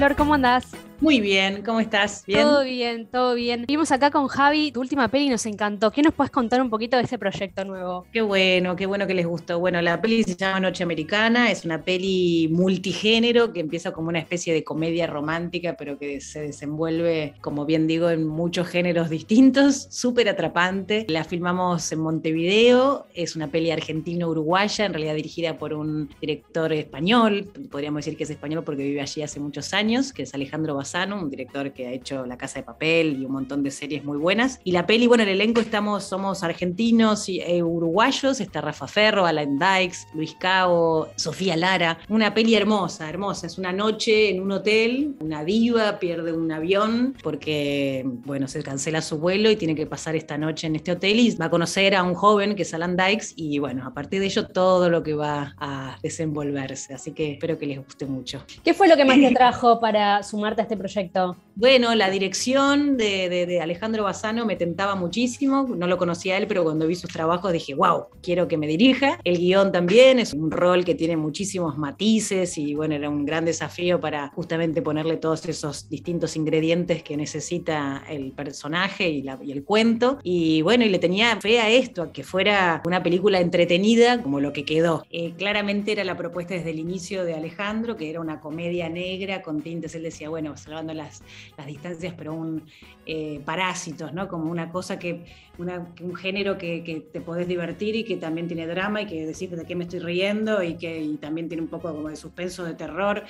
[0.00, 0.64] Flor, ¿cómo andás?
[1.00, 2.24] Muy bien, ¿cómo estás?
[2.26, 2.42] ¿Bien?
[2.42, 3.64] Todo bien, todo bien.
[3.66, 5.90] Vimos acá con Javi tu última peli y nos encantó.
[5.90, 8.06] ¿Qué nos puedes contar un poquito de ese proyecto nuevo?
[8.12, 9.58] Qué bueno, qué bueno que les gustó.
[9.58, 14.18] Bueno, la peli se llama Noche Americana, es una peli multigénero que empieza como una
[14.18, 19.88] especie de comedia romántica, pero que se desenvuelve, como bien digo, en muchos géneros distintos,
[19.90, 21.06] súper atrapante.
[21.08, 27.50] La filmamos en Montevideo, es una peli argentino-uruguaya, en realidad dirigida por un director español,
[27.70, 31.30] podríamos decir que es español porque vive allí hace muchos años, que es Alejandro Un
[31.30, 34.60] director que ha hecho La Casa de Papel y un montón de series muy buenas.
[34.64, 39.24] Y la peli, bueno, el elenco estamos, somos argentinos y eh, uruguayos, está Rafa Ferro,
[39.24, 41.98] Alan Dykes, Luis Cabo, Sofía Lara.
[42.08, 43.46] Una peli hermosa, hermosa.
[43.46, 49.00] Es una noche en un hotel, una diva pierde un avión porque, bueno, se cancela
[49.00, 51.94] su vuelo y tiene que pasar esta noche en este hotel y va a conocer
[51.94, 55.04] a un joven que es Alan Dykes y, bueno, a partir de ello todo lo
[55.04, 56.94] que va a desenvolverse.
[56.94, 58.42] Así que espero que les guste mucho.
[58.64, 61.36] ¿Qué fue lo que más te atrajo para sumarte a este proyecto?
[61.60, 66.86] Bueno, la dirección de, Alejandro Bassano me tentaba muchísimo, no lo conocía él, pero cuando
[66.86, 69.20] vi sus trabajos dije, wow, quiero que me dirija.
[69.24, 73.44] El guion también es un rol que tiene muchísimos matices y bueno, era un gran
[73.44, 80.18] desafío para justamente ponerle todos esos distintos ingredientes que necesita el personaje y el cuento.
[80.22, 84.40] Y bueno, y le tenía fe a esto, a que fuera una película entretenida como
[84.40, 85.04] lo que quedó.
[85.10, 89.42] Eh, claramente era la propuesta desde el inicio de Alejandro, que era una comedia negra
[89.42, 91.22] con tintes, él decía, bueno, salvando las,
[91.56, 92.64] las distancias, pero un
[93.06, 94.28] eh, parásitos, ¿no?
[94.28, 95.24] Como una cosa que,
[95.58, 99.26] una- un género que, que te podés divertir y que también tiene drama y que
[99.26, 102.16] decís de qué me estoy riendo y que y también tiene un poco como de
[102.16, 103.24] suspenso, de terror.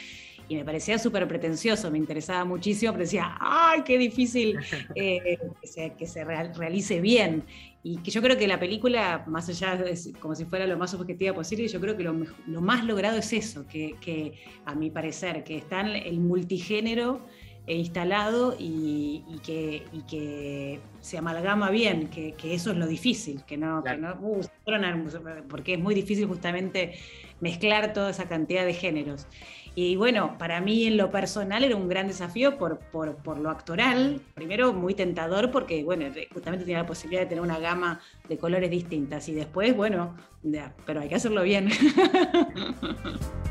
[0.49, 4.59] Y me parecía súper pretencioso, me interesaba muchísimo, pero decía, ¡ay, qué difícil
[4.97, 7.45] eh, que se, que se real- realice bien!
[7.83, 10.93] Y que yo creo que la película, más allá de como si fuera lo más
[10.93, 12.15] objetiva posible, yo creo que lo,
[12.47, 14.35] lo más logrado es eso, que, que
[14.67, 17.25] a mi parecer, que está en el multigénero
[17.75, 23.43] instalado y, y que, y que se amalgama bien, que, que eso es lo difícil,
[23.45, 24.41] que no, que no uh,
[25.49, 26.95] porque es muy difícil justamente
[27.41, 29.27] mezclar toda esa cantidad de géneros.
[29.75, 33.51] Y bueno, para mí en lo personal era un gran desafío por, por, por lo
[33.51, 34.21] actoral.
[34.35, 38.71] Primero muy tentador porque, bueno, justamente tenía la posibilidad de tener una gama de colores
[38.71, 39.29] distintas.
[39.29, 41.69] Y después, bueno, ya, pero hay que hacerlo bien.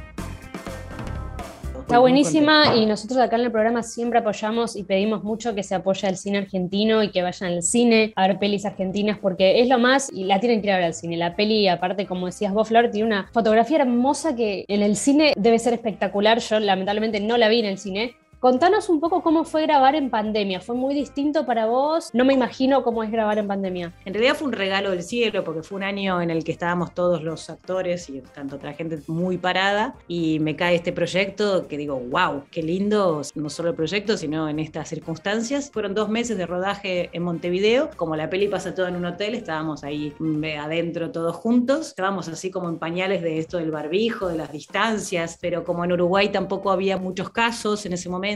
[1.90, 5.74] Está buenísima y nosotros acá en el programa siempre apoyamos y pedimos mucho que se
[5.74, 9.68] apoye al cine argentino y que vayan al cine a ver pelis argentinas porque es
[9.68, 11.18] lo más y la tienen que ir a ver al cine.
[11.18, 15.34] La peli, aparte, como decías vos, Flor, tiene una fotografía hermosa que en el cine
[15.36, 16.38] debe ser espectacular.
[16.38, 20.10] Yo lamentablemente no la vi en el cine, Contanos un poco cómo fue grabar en
[20.10, 20.62] pandemia.
[20.62, 22.10] ¿Fue muy distinto para vos?
[22.14, 23.94] No me imagino cómo es grabar en pandemia.
[24.06, 26.94] En realidad fue un regalo del cielo porque fue un año en el que estábamos
[26.94, 31.76] todos los actores y tanto otra gente muy parada y me cae este proyecto que
[31.76, 35.70] digo, wow, qué lindo, no solo el proyecto, sino en estas circunstancias.
[35.74, 39.36] Fueron dos meses de rodaje en Montevideo, como la peli pasa todo en un hotel,
[39.36, 44.30] estábamos ahí mm, adentro todos juntos, estábamos así como en pañales de esto del barbijo,
[44.30, 48.29] de las distancias, pero como en Uruguay tampoco había muchos casos en ese momento,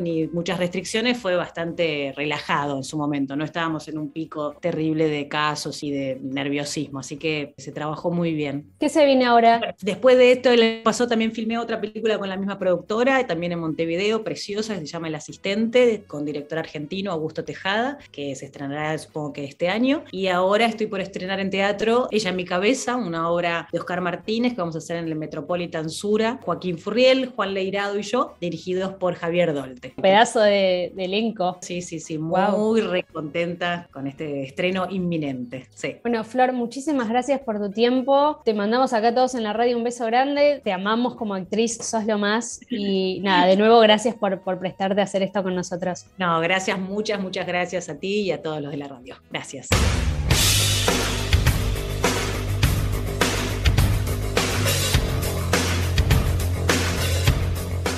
[0.00, 5.08] ni muchas restricciones, fue bastante relajado en su momento, no estábamos en un pico terrible
[5.08, 8.72] de casos y de nerviosismo, así que se trabajó muy bien.
[8.80, 9.74] ¿Qué se viene ahora?
[9.80, 13.60] Después de esto, el pasado también filmé otra película con la misma productora, también en
[13.60, 18.98] Montevideo, preciosa, que se llama El Asistente, con director argentino Augusto Tejada, que se estrenará
[18.98, 20.02] supongo que este año.
[20.10, 24.00] Y ahora estoy por estrenar en teatro Ella en mi cabeza, una obra de Oscar
[24.00, 28.34] Martínez que vamos a hacer en el Metropolitan Sura, Joaquín Furriel, Juan Leirado y yo,
[28.40, 29.94] dirigidos por Javier Dolte.
[30.00, 31.58] Pedazo de, de elenco.
[31.60, 35.66] Sí, sí, sí, muy recontenta con este estreno inminente.
[35.74, 35.96] Sí.
[36.02, 38.40] Bueno, Flor, muchísimas gracias por tu tiempo.
[38.44, 40.60] Te mandamos acá todos en la radio un beso grande.
[40.64, 42.60] Te amamos como actriz, sos lo más.
[42.70, 46.06] Y nada, de nuevo, gracias por, por prestarte a hacer esto con nosotros.
[46.18, 49.16] No, gracias, muchas, muchas gracias a ti y a todos los de la radio.
[49.30, 49.68] Gracias.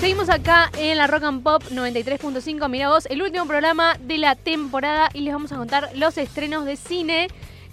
[0.01, 2.69] Seguimos acá en la Rock and Pop 93.5.
[2.69, 6.65] Mira vos, el último programa de la temporada y les vamos a contar los estrenos
[6.67, 7.27] de cine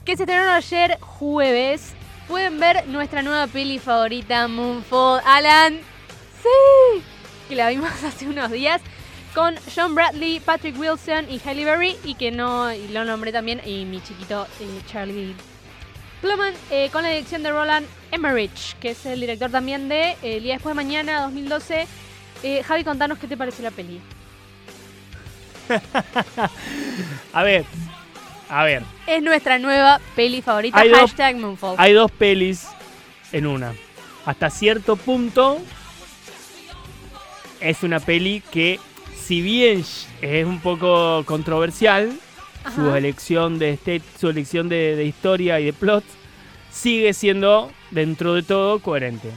[0.05, 1.93] que se estrenaron ayer jueves.
[2.28, 5.21] Pueden ver nuestra nueva peli favorita, Moonfall.
[5.23, 5.80] Alan,
[6.41, 7.03] sí,
[7.47, 8.82] que la vimos hace unos días
[9.36, 13.61] con John Bradley, Patrick Wilson y Halle Berry y que no, y lo nombré también,
[13.65, 15.36] y mi chiquito eh, Charlie
[16.21, 20.38] Plumman, eh, con la dirección de Roland Emmerich, que es el director también de eh,
[20.38, 21.86] El día después de mañana, 2012.
[22.43, 23.99] Eh, Javi, contanos qué te pareció la peli.
[27.33, 27.65] a ver,
[28.49, 28.83] a ver.
[29.07, 31.75] Es nuestra nueva peli favorita, Hay dos- hashtag Moonfall.
[31.77, 32.67] Hay dos pelis
[33.31, 33.73] en una.
[34.25, 35.59] Hasta cierto punto
[37.59, 38.79] es una peli que,
[39.15, 39.83] si bien
[40.21, 42.11] es un poco controversial,
[42.73, 46.03] su elección de este, su elección de, de historia y de plot,
[46.71, 49.29] sigue siendo dentro de todo coherente.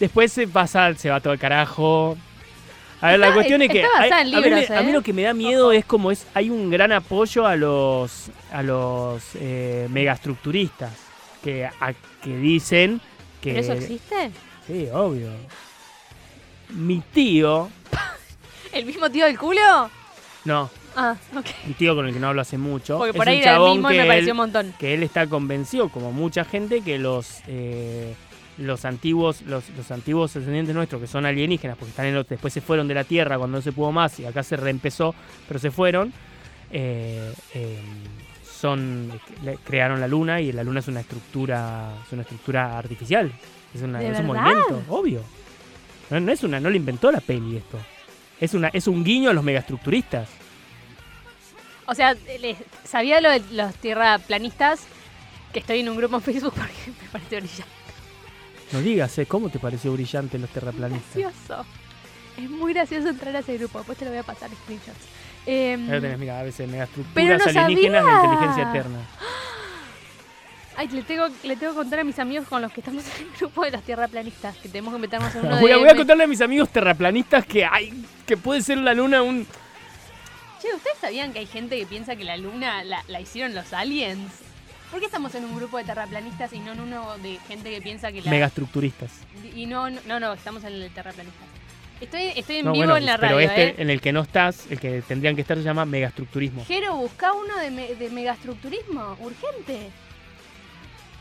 [0.00, 2.16] Después se pasa, se va todo al carajo.
[3.02, 4.92] A ver, la cuestión es que hay- a, mí, me- a mí ¿eh?
[4.92, 8.62] lo que me da miedo es como es hay un gran apoyo a los a
[8.62, 10.92] los eh, megastructuristas
[11.42, 11.92] que a-
[12.22, 13.00] que dicen
[13.40, 14.30] que ¿Pero eso existe?
[14.66, 15.30] sí obvio
[16.70, 17.68] mi tío
[18.72, 19.90] ¿El mismo tío del culo?
[20.44, 21.46] no Ah, ok.
[21.66, 23.56] mi tío con el que no hablo hace mucho Porque es por un ahí era
[23.56, 24.74] el mismo y me pareció él- un montón.
[24.78, 28.14] que él está convencido como mucha gente que los eh,
[28.58, 32.52] los antiguos los, los antiguos descendientes nuestros que son alienígenas porque están en los- después
[32.52, 35.14] se fueron de la tierra cuando no se pudo más y acá se reempezó
[35.48, 36.12] pero se fueron
[36.70, 37.78] eh, eh,
[38.44, 39.10] son
[39.64, 43.32] crearon la luna y la luna es una estructura es una estructura artificial
[43.74, 45.22] es, una- ¿De es un movimiento obvio.
[46.10, 47.78] No, no es una no lo inventó la peli esto.
[48.38, 50.28] Es una es un guiño a los megastructuristas
[51.86, 52.14] O sea,
[52.84, 54.84] sabía lo de los tierraplanistas,
[55.52, 56.72] que estoy en un grupo en Facebook porque
[57.02, 57.81] me parece brillante.
[58.72, 61.66] No digas eh, cómo te pareció brillante los terraplanistas Gracioso.
[62.38, 63.78] Es muy gracioso entrar a ese grupo.
[63.78, 64.96] Después te lo voy a pasar screenshots.
[65.44, 68.18] Lo tenés, mira, a veces Pero megaestructuras no alienígenas sabía.
[68.18, 68.98] de inteligencia eterna.
[70.76, 73.26] ay, le tengo, le tengo que contar a mis amigos con los que estamos en
[73.26, 75.90] el grupo de los tierraplanistas, que tenemos que meternos en uno Voy a, de voy
[75.90, 79.46] a contarle a mis amigos terraplanistas que hay que puede ser la luna un
[80.60, 83.72] Che, ¿ustedes sabían que hay gente que piensa que la luna la, la hicieron los
[83.72, 84.30] aliens?
[84.92, 87.80] ¿Por qué estamos en un grupo de terraplanistas y no en uno de gente que
[87.82, 88.30] piensa que la...
[88.30, 89.10] megastructuristas.
[89.56, 91.48] Y no, no, no, estamos en el terraplanistas.
[92.00, 93.74] Estoy, estoy en No, vivo bueno, en la pero radio, este ¿eh?
[93.78, 96.64] en el que no estás, el que tendrían que estar se llama megastructurismo.
[96.66, 99.88] Jero, busca uno de, me- de megastructurismo, urgente.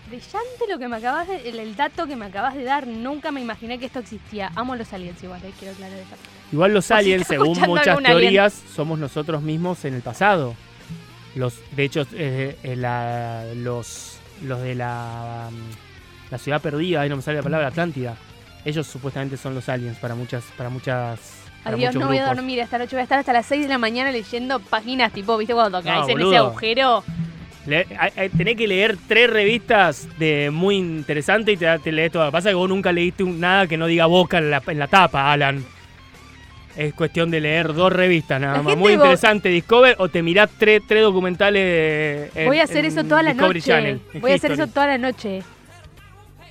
[0.07, 2.87] Brillante lo que me acabas de, el, el dato que me acabas de dar.
[2.87, 4.51] Nunca me imaginé que esto existía.
[4.55, 6.25] Amo los aliens igual, eh, quiero aclarar parte.
[6.51, 8.03] Igual los aliens, según muchas alien.
[8.03, 10.55] teorías, somos nosotros mismos en el pasado.
[11.35, 17.09] Los, de hecho, eh, eh, la- los, los de la, mm, la ciudad perdida, ahí
[17.09, 18.15] no me sale la palabra, Atlántida.
[18.65, 21.19] Ellos supuestamente son los aliens para muchas, para muchas,
[21.63, 22.95] Adiós, no voy a dormir esta noche.
[22.95, 26.09] Voy a estar hasta las 6 de la mañana leyendo páginas tipo, ¿viste cuando caes
[26.09, 27.03] en ese agujero?
[27.67, 27.85] Le-
[28.35, 32.31] tenés que leer tres revistas de muy interesante y te, te lees todo.
[32.31, 34.87] Pasa que vos nunca leíste un- nada que no diga boca en la, en la
[34.87, 35.63] tapa, Alan.
[36.75, 38.77] Es cuestión de leer dos revistas nada La más.
[38.77, 42.31] Muy interesante, Discover, o te mirás tres, tres documentales.
[42.35, 43.71] en- Voy a hacer eso toda la Discovery noche.
[43.71, 45.43] Channel, Voy a hacer eso toda la noche.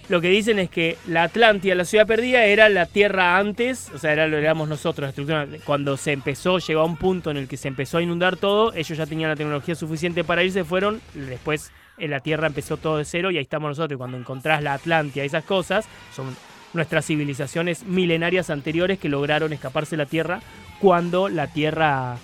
[0.08, 3.98] lo que dicen es que la Atlántida, la ciudad perdida, era la Tierra antes, o
[3.98, 5.46] sea, era lo éramos nosotros, la estructura.
[5.64, 8.74] Cuando se empezó, llegó a un punto en el que se empezó a inundar todo,
[8.74, 12.96] ellos ya tenían la tecnología suficiente para irse, fueron, después en la Tierra empezó todo
[12.98, 13.96] de cero y ahí estamos nosotros.
[13.96, 16.34] Y cuando encontrás la Atlántida y esas cosas, son
[16.72, 20.40] nuestras civilizaciones milenarias anteriores que lograron escaparse de la Tierra
[20.80, 22.16] cuando la Tierra,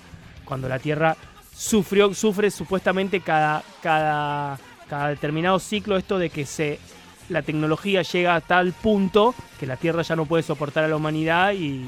[0.45, 1.15] cuando la Tierra
[1.53, 6.79] sufrió, sufre supuestamente cada, cada, cada determinado ciclo esto de que se
[7.29, 10.95] la tecnología llega a tal punto que la Tierra ya no puede soportar a la
[10.95, 11.85] humanidad y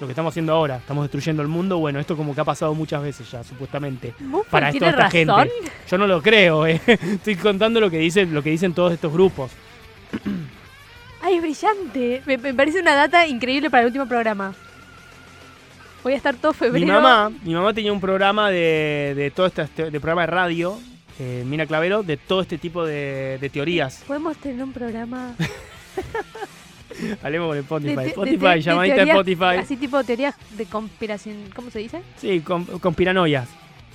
[0.00, 2.74] lo que estamos haciendo ahora, estamos destruyendo el mundo, bueno, esto como que ha pasado
[2.74, 4.12] muchas veces ya, supuestamente.
[4.50, 5.10] Para toda esta razón.
[5.10, 5.70] gente.
[5.88, 6.80] Yo no lo creo, eh.
[6.86, 9.52] estoy contando lo que dicen, lo que dicen todos estos grupos.
[11.32, 12.22] Ay, es brillante.
[12.26, 14.54] Me, me parece una data increíble para el último programa.
[16.02, 16.84] Voy a estar todo febrero.
[16.84, 20.78] Mi mamá, mi mamá tenía un programa de, de todo este, de programa de radio,
[21.18, 24.02] eh, Mina Clavero, de todo este tipo de, de teorías.
[24.06, 25.34] Podemos tener un programa
[27.22, 28.40] Hablemos con Spotify.
[28.40, 29.56] de, de llamadita teorías- Spotify.
[29.58, 31.36] Así tipo teorías de conspiración.
[31.54, 32.02] ¿Cómo se dice?
[32.16, 33.48] Sí, con, con piranoias.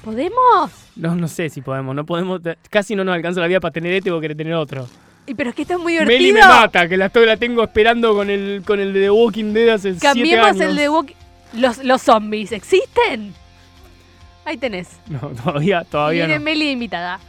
[0.04, 0.72] ¿Podemos?
[0.96, 3.92] No, no sé si podemos, no podemos, casi no nos alcanza la vida para tener
[3.94, 4.88] este o querer tener otro.
[5.28, 6.17] Y pero es que esto es muy divertido.
[6.19, 9.11] Meli me mata, que la, estoy, la tengo esperando con el, con el de The
[9.11, 10.61] Walking Dead hace siete Cambiemos años.
[10.61, 11.13] el de Walk-
[11.53, 12.51] los, los zombies.
[12.53, 13.34] ¿Existen?
[14.45, 14.88] Ahí tenés.
[15.09, 16.45] No, todavía, todavía Viene no.
[16.45, 17.19] Meli invitada.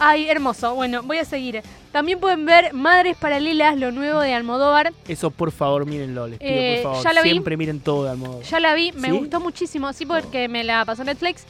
[0.00, 0.74] Ay, hermoso.
[0.74, 1.62] Bueno, voy a seguir.
[1.92, 4.92] También pueden ver Madres Paralelas, lo nuevo de Almodóvar.
[5.06, 7.04] Eso por favor mírenlo, les pido Eh, por favor.
[7.04, 7.30] ya la vi.
[7.30, 8.44] Siempre miren todo de Almodóvar.
[8.44, 9.16] Ya la vi, me ¿Sí?
[9.16, 9.92] gustó muchísimo.
[9.92, 11.44] Sí, porque me la pasó Netflix.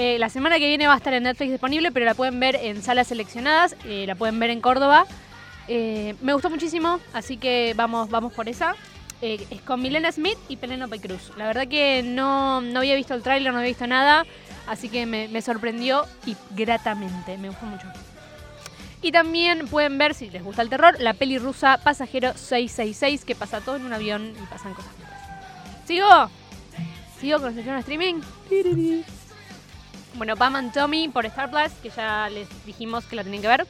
[0.00, 2.54] Eh, la semana que viene va a estar en Netflix disponible, pero la pueden ver
[2.54, 3.74] en salas seleccionadas.
[3.84, 5.06] eh, la pueden ver en Córdoba.
[5.66, 8.76] Eh, me gustó muchísimo, así que vamos, vamos por esa.
[9.20, 11.32] Es con Milena Smith y Penélope Cruz.
[11.36, 14.24] La verdad que no, no había visto el tráiler, no había visto nada,
[14.68, 17.88] así que me, sorprendió y gratamente, me gustó mucho.
[19.02, 23.34] Y también pueden ver, si les gusta el terror, la peli rusa Pasajero 666, que
[23.34, 24.92] pasa todo en un avión y pasan cosas.
[25.88, 26.30] ¿Sigo?
[27.20, 28.20] ¿Sigo con de streaming?
[30.14, 33.48] Bueno, Pam and Tommy por Star Plus, que ya les dijimos que la tienen que
[33.48, 33.66] ver.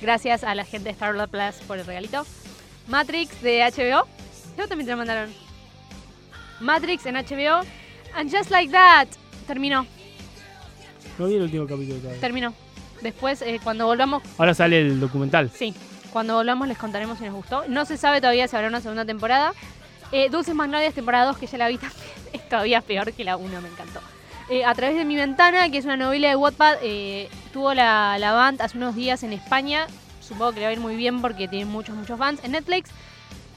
[0.00, 2.26] Gracias a la gente de Star Plus por el regalito.
[2.88, 4.06] Matrix de HBO.
[4.58, 5.32] Yo también te lo mandaron.
[6.60, 7.60] Matrix en HBO.
[8.14, 9.08] And Just Like That.
[9.46, 9.86] Terminó,
[11.18, 12.20] No vi el último capítulo todavía.
[12.20, 12.54] terminó.
[13.00, 15.50] Después, eh, cuando volvamos, Ahora sale el documental.
[15.54, 15.74] sí,
[16.12, 17.64] cuando volvamos les contaremos si nos gustó.
[17.68, 19.52] No se sabe todavía si habrá una segunda temporada.
[20.12, 22.00] Eh, Dulces Magnolias, temporada 2, que ya la vi también.
[22.32, 24.00] Es todavía peor que la 1, me encantó.
[24.48, 28.16] Eh, a través de mi ventana, que es una novela de Wattpad, eh, tuvo la,
[28.18, 29.86] la band hace unos días en España.
[30.20, 32.42] Supongo que le va a ir muy bien porque tiene muchos, muchos fans.
[32.44, 32.90] En Netflix,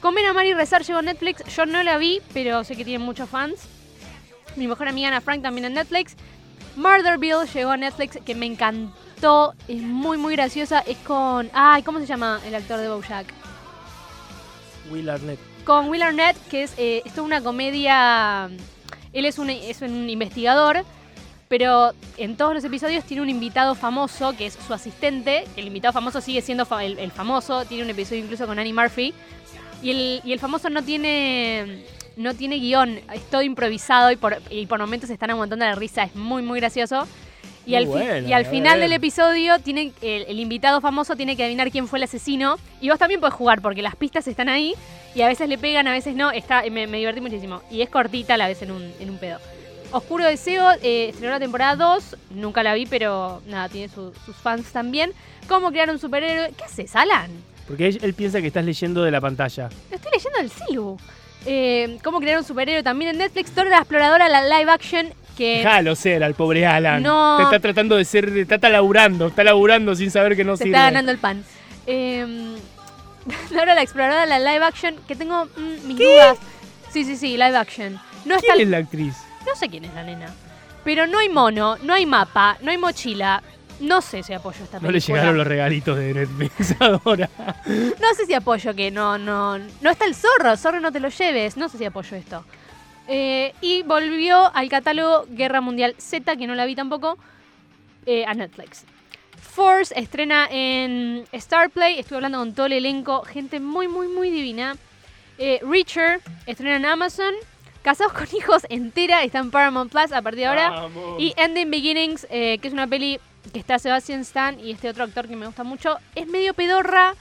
[0.02, 1.44] Comer, Amar y Rezar llegó a Netflix.
[1.56, 3.68] Yo no la vi, pero sé que tiene muchos fans.
[4.56, 6.16] Mi mejor amiga Ana Frank también en Netflix.
[6.76, 9.54] Murderville llegó a Netflix, que me encantó.
[9.68, 10.80] Es muy, muy graciosa.
[10.80, 11.50] Es con.
[11.54, 13.28] Ay, ¿cómo se llama el actor de Bojack?
[14.90, 15.40] Will Arnett.
[15.66, 18.50] Con Will Arnett, que es, eh, es una comedia.
[19.14, 20.84] Él es un, es un investigador,
[21.48, 25.46] pero en todos los episodios tiene un invitado famoso, que es su asistente.
[25.56, 27.66] El invitado famoso sigue siendo fa- el, el famoso.
[27.66, 29.14] Tiene un episodio incluso con Annie Murphy.
[29.82, 31.86] Y el, y el famoso no tiene.
[32.18, 35.76] No tiene guion, es todo improvisado y por, y por momentos se están aguantando la
[35.76, 37.08] risa, es muy muy gracioso.
[37.70, 41.16] Y al, fi- bueno, y al a final del episodio tiene, el, el invitado famoso
[41.16, 42.58] tiene que adivinar quién fue el asesino.
[42.82, 44.74] Y vos también podés jugar porque las pistas están ahí
[45.16, 46.32] y a veces le pegan, a veces no.
[46.32, 47.62] Está, me, me divertí muchísimo.
[47.72, 49.40] Y es cortita a la vez en un, en un pedo.
[49.92, 52.16] Oscuro Deseo eh, estrenó la temporada 2.
[52.32, 55.12] Nunca la vi, pero nada, tiene su- sus fans también.
[55.48, 56.52] ¿Cómo crear un superhéroe?
[56.58, 57.32] ¿Qué haces, Alan?
[57.68, 59.70] Porque él, él piensa que estás leyendo de la pantalla.
[59.90, 60.98] Lo estoy leyendo del Silu.
[61.46, 62.84] Eh, ¿Cómo crear un superhéroe?
[62.84, 63.54] También en Netflix.
[63.56, 65.08] Dora la exploradora, la live action.
[65.40, 67.02] Que Déjalo ser al pobre Alan.
[67.02, 67.38] No.
[67.38, 70.66] Te está tratando de ser, te está laburando, está laburando sin saber que no se
[70.66, 70.76] sirve.
[70.76, 71.44] está ganando el pan.
[71.92, 72.56] Eh,
[73.50, 74.96] Dora la exploradora, la live action.
[75.08, 76.38] Que tengo mm, mis dudas.
[76.92, 78.00] Sí, sí, sí, live action.
[78.26, 79.16] No está ¿Quién es la actriz?
[79.48, 80.28] No sé quién es la nena.
[80.84, 83.42] Pero no hay mono, no hay mapa, no hay mochila.
[83.80, 84.92] No sé si apoyo esta No película.
[84.92, 87.30] le llegaron los regalitos de Netflix ahora.
[87.66, 89.58] No sé si apoyo que no, no.
[89.58, 91.56] No está el zorro, zorro no te lo lleves.
[91.58, 92.44] No sé si apoyo esto.
[93.12, 97.18] Eh, y volvió al catálogo Guerra Mundial Z, que no la vi tampoco,
[98.06, 98.86] eh, a Netflix.
[99.42, 102.00] Force estrena en Starplay.
[102.00, 103.24] Estuve hablando con todo el elenco.
[103.24, 104.78] Gente muy, muy, muy divina.
[105.40, 107.34] Eh, Reacher estrena en Amazon.
[107.82, 110.70] Casados con hijos entera está en Paramount Plus a partir de ahora.
[110.70, 111.20] Vamos.
[111.20, 113.20] Y Ending Beginnings, que es una peli
[113.52, 115.98] que está Sebastian Stan y este otro actor que me gusta mucho.
[116.14, 117.16] Es medio pedorra.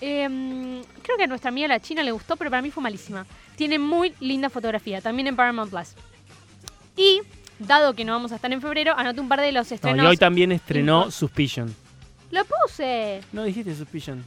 [0.00, 3.26] Eh, creo que a nuestra amiga la china le gustó, pero para mí fue malísima.
[3.56, 5.88] Tiene muy linda fotografía, también en Paramount Plus.
[6.96, 7.20] Y,
[7.58, 10.04] dado que no vamos a estar en febrero, anoté un par de los No, estrenos.
[10.04, 11.10] y hoy también estrenó.
[11.10, 11.74] Suspicion.
[12.30, 13.20] ¡Lo puse!
[13.32, 14.24] No dijiste Suspicion.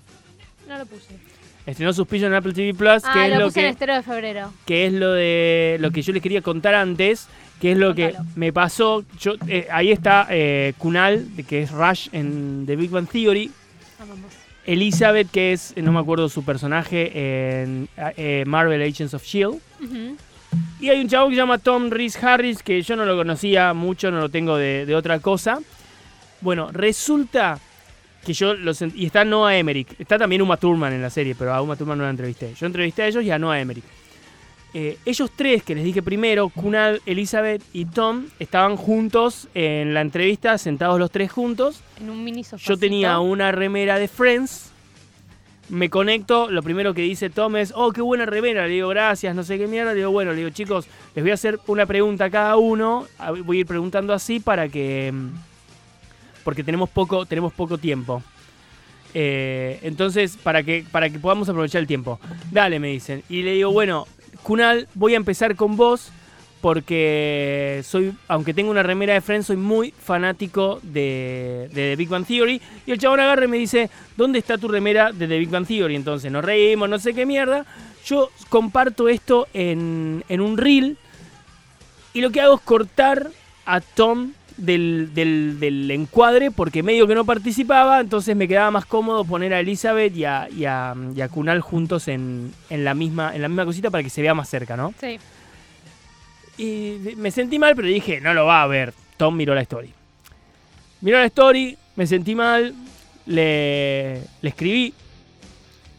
[0.68, 1.16] No lo puse.
[1.66, 4.02] Estrenó Suspicion en Apple TV Plus, Ah, que es lo puse en que, estero de
[4.04, 4.54] febrero.
[4.66, 7.28] que es lo de lo que yo les quería contar antes,
[7.62, 9.04] que es lo que me pasó.
[9.20, 13.52] Yo, eh, ahí está eh, Kunal, que es Rush en The Big Bang Theory.
[14.72, 19.60] Elizabeth, que es, no me acuerdo su personaje en eh, Marvel Agents of Shield.
[20.80, 23.74] Y hay un chavo que se llama Tom Rhys Harris, que yo no lo conocía
[23.74, 25.60] mucho, no lo tengo de, de otra cosa.
[26.42, 27.60] Bueno, resulta
[28.26, 30.00] que yo los y está Noah Emmerich.
[30.00, 32.54] Está también Uma Thurman en la serie, pero a Uma Thurman no la entrevisté.
[32.54, 33.86] Yo entrevisté a ellos y a Noah Emmerich.
[34.74, 40.02] Eh, ellos tres que les dije primero, Kunal, Elizabeth y Tom, estaban juntos en la
[40.02, 41.82] entrevista, sentados los tres juntos.
[42.00, 42.64] En un mini sofá.
[42.64, 44.72] Yo tenía una remera de Friends.
[45.70, 48.66] Me conecto, lo primero que dice Tom es, oh, qué buena remera.
[48.66, 49.92] Le digo, gracias, no sé qué mierda.
[49.92, 53.06] Le digo, bueno, le digo, chicos, les voy a hacer una pregunta a cada uno.
[53.46, 55.12] Voy a ir preguntando así para que...
[55.12, 55.30] mm,
[56.44, 58.24] Porque tenemos poco, tenemos poco tiempo.
[59.14, 62.20] Eh, entonces, para que, para que podamos aprovechar el tiempo.
[62.52, 63.24] Dale, me dicen.
[63.30, 64.08] Y le digo, bueno,
[64.44, 66.12] Kunal, voy a empezar con vos
[66.62, 72.10] porque soy, aunque tengo una remera de Friends, soy muy fanático de, de The Big
[72.10, 72.62] Bang Theory.
[72.86, 75.66] Y el chabón agarra y me dice, ¿dónde está tu remera de The Big Bang
[75.66, 75.96] Theory?
[75.96, 77.66] Entonces nos reímos, no sé qué mierda.
[78.06, 80.98] Yo comparto esto en, en un reel
[82.14, 83.30] y lo que hago es cortar
[83.66, 88.86] a Tom del, del- del encuadre porque medio que no participaba, entonces me quedaba más
[88.86, 92.94] cómodo poner a Elizabeth y a, y a, y a Kunal juntos en, en la
[92.94, 94.94] misma, en la misma cosita para que se vea más cerca, ¿no?
[95.00, 95.18] Sí.
[96.58, 98.94] Y me sentí mal, pero dije, no lo va a ver.
[99.18, 99.94] Tom miró la story.
[101.02, 102.74] Miró la story, me sentí mal,
[103.26, 104.94] le, le escribí,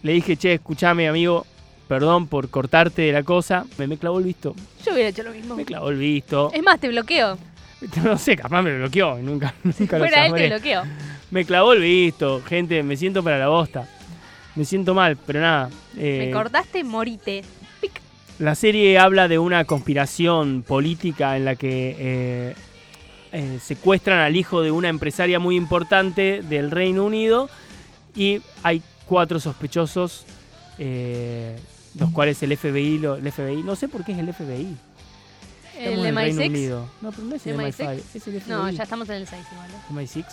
[0.02, 1.46] le dije, che, escuchame amigo,
[1.88, 3.64] perdón por cortarte de la cosa.
[3.78, 4.54] Me, me clavó el visto,
[4.84, 5.56] Yo hubiera hecho lo mismo.
[5.56, 6.50] me clavó el visto.
[6.52, 7.38] Es más, te bloqueo.
[8.04, 10.48] No sé, capaz me bloqueó, y nunca, nunca lo Fuera él, te sabré.
[10.48, 10.82] bloqueo.
[11.30, 13.88] Me clavó el visto, gente, me siento para la bosta.
[14.56, 15.70] Me siento mal, pero nada.
[15.94, 17.42] Me eh, cortaste, morite.
[18.40, 22.54] La serie habla de una conspiración política en la que eh,
[23.32, 27.48] eh, secuestran al hijo de una empresaria muy importante del Reino Unido
[28.16, 30.24] y hay cuatro sospechosos,
[31.98, 34.74] los cuales el FBI, lo- el FBI, no sé por qué es el FBI.
[35.80, 36.48] Estamos ¿El en de Reino MI6?
[36.48, 36.90] Unido.
[37.00, 37.72] No, pero no es el ¿MI6?
[37.72, 38.50] MI5, es el FBI.
[38.50, 39.70] No, ya estamos en el 6 igual.
[39.70, 39.74] ¿eh?
[39.92, 40.24] MI6.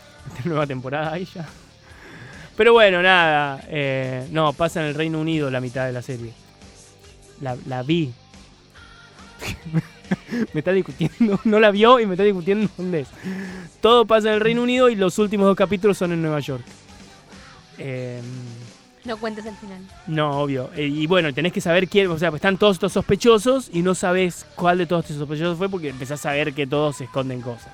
[0.44, 1.48] Nueva temporada ahí ya.
[2.56, 3.64] Pero bueno, nada.
[3.68, 6.32] eh, no, pasa en el Reino Unido la mitad de la serie.
[7.40, 8.12] La, la vi.
[10.52, 11.40] me está discutiendo.
[11.44, 13.08] No la vio y me está discutiendo dónde es.
[13.80, 16.64] Todo pasa en el Reino Unido y los últimos dos capítulos son en Nueva York.
[17.78, 18.20] Eh,
[19.04, 19.80] No cuentes el final.
[20.06, 20.70] no, obvio.
[20.76, 22.08] Eh, y bueno, tenés que saber quién.
[22.08, 25.68] O sea, están todos estos sospechosos y no sabes cuál de todos estos sospechosos fue
[25.68, 27.72] porque empezás a ver que todos se esconden cosas.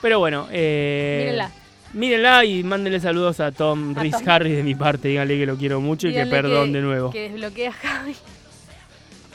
[0.00, 1.50] Pero bueno, eh, Mírenla.
[1.94, 4.14] Mírenla y mándenle saludos a Tom Rhys.
[4.26, 5.08] Harris de mi parte.
[5.08, 7.10] Díganle que lo quiero mucho y que perdón de nuevo.
[7.10, 8.14] Que desbloquea a Javi.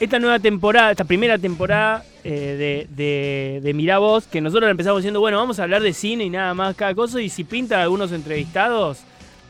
[0.00, 5.02] Esta nueva temporada, esta primera temporada eh, de, de, de Mirá Vos, que nosotros empezamos
[5.02, 7.80] diciendo, bueno, vamos a hablar de cine y nada más, cada cosa, y si pintan
[7.80, 8.98] algunos entrevistados,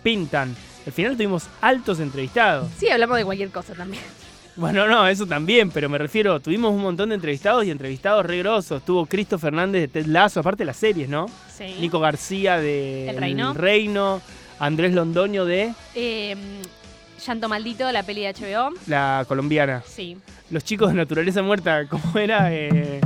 [0.03, 0.57] pintan.
[0.89, 2.67] Al final tuvimos altos entrevistados.
[2.79, 4.03] Sí, hablamos de cualquier cosa también.
[4.57, 8.39] Bueno, no, eso también, pero me refiero, tuvimos un montón de entrevistados y entrevistados re
[8.39, 8.83] grosos.
[8.83, 11.27] Tuvo Cristo Fernández de Ted Lasso, aparte de las series, ¿no?
[11.55, 11.77] Sí.
[11.79, 13.53] Nico García de El Reino.
[13.53, 14.23] Reino,
[14.59, 16.35] Andrés Londoño de Eh,
[17.27, 18.71] Llanto Maldito, la peli de HBO.
[18.87, 19.83] la colombiana.
[19.87, 20.17] Sí.
[20.51, 22.49] Los chicos de Naturaleza Muerta, ¿cómo era?
[22.51, 23.01] Eh,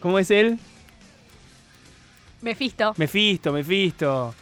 [0.00, 0.58] ¿Cómo es él?
[2.40, 2.94] Mefisto.
[2.96, 4.34] Mefisto, Mefisto.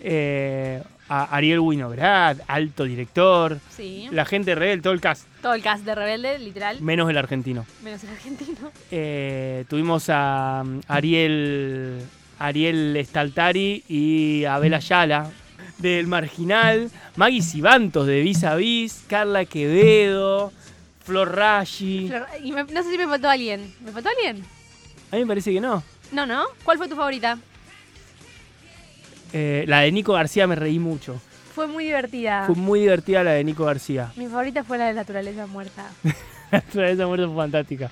[0.00, 3.58] Eh, a Ariel Winograd, alto director.
[3.74, 4.08] Sí.
[4.10, 6.80] La gente real, todo el cast, Todo el cast de Rebelde, literal.
[6.80, 7.64] menos el argentino.
[7.82, 8.70] Menos el argentino.
[8.90, 12.02] Eh, tuvimos a um, Ariel,
[12.38, 15.30] Ariel Staltari y Abel Ayala
[15.78, 20.52] del Marginal, Maggie Sibantos de Vis a Vis, Carla Quevedo,
[21.04, 22.08] Flor Rashi.
[22.08, 23.72] Flor- Y me- no sé si me faltó alguien.
[23.84, 24.44] ¿Me faltó alguien?
[25.12, 25.82] A mí me parece que no.
[26.12, 26.44] No, ¿no?
[26.64, 27.38] ¿Cuál fue tu favorita?
[29.32, 31.20] Eh, la de Nico García me reí mucho.
[31.54, 32.44] Fue muy divertida.
[32.46, 34.12] Fue muy divertida la de Nico García.
[34.16, 35.90] Mi favorita fue la de Naturaleza Muerta.
[36.52, 37.90] esa muerte fue fantástica.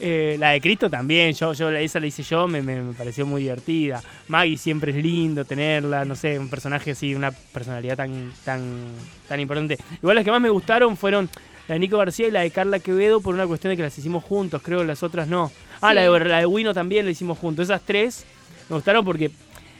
[0.00, 3.26] Eh, la de Cristo también, yo, yo esa la hice yo, me, me- me pareció
[3.26, 4.00] muy divertida.
[4.28, 8.86] Maggie siempre es lindo tenerla, no sé, un personaje así, una personalidad tan, tan,
[9.28, 9.76] tan importante.
[10.00, 11.28] Igual las que más me gustaron fueron
[11.66, 13.98] la de Nico García y la de Carla Quevedo por una cuestión de que las
[13.98, 15.50] hicimos juntos, creo las otras no.
[15.80, 15.94] Ah, Sí.
[15.96, 17.64] la, de, la de Wino también la hicimos juntos.
[17.64, 18.24] Esas tres
[18.68, 19.32] me gustaron porque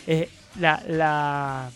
[0.09, 0.29] eh,
[0.59, 1.71] la, la,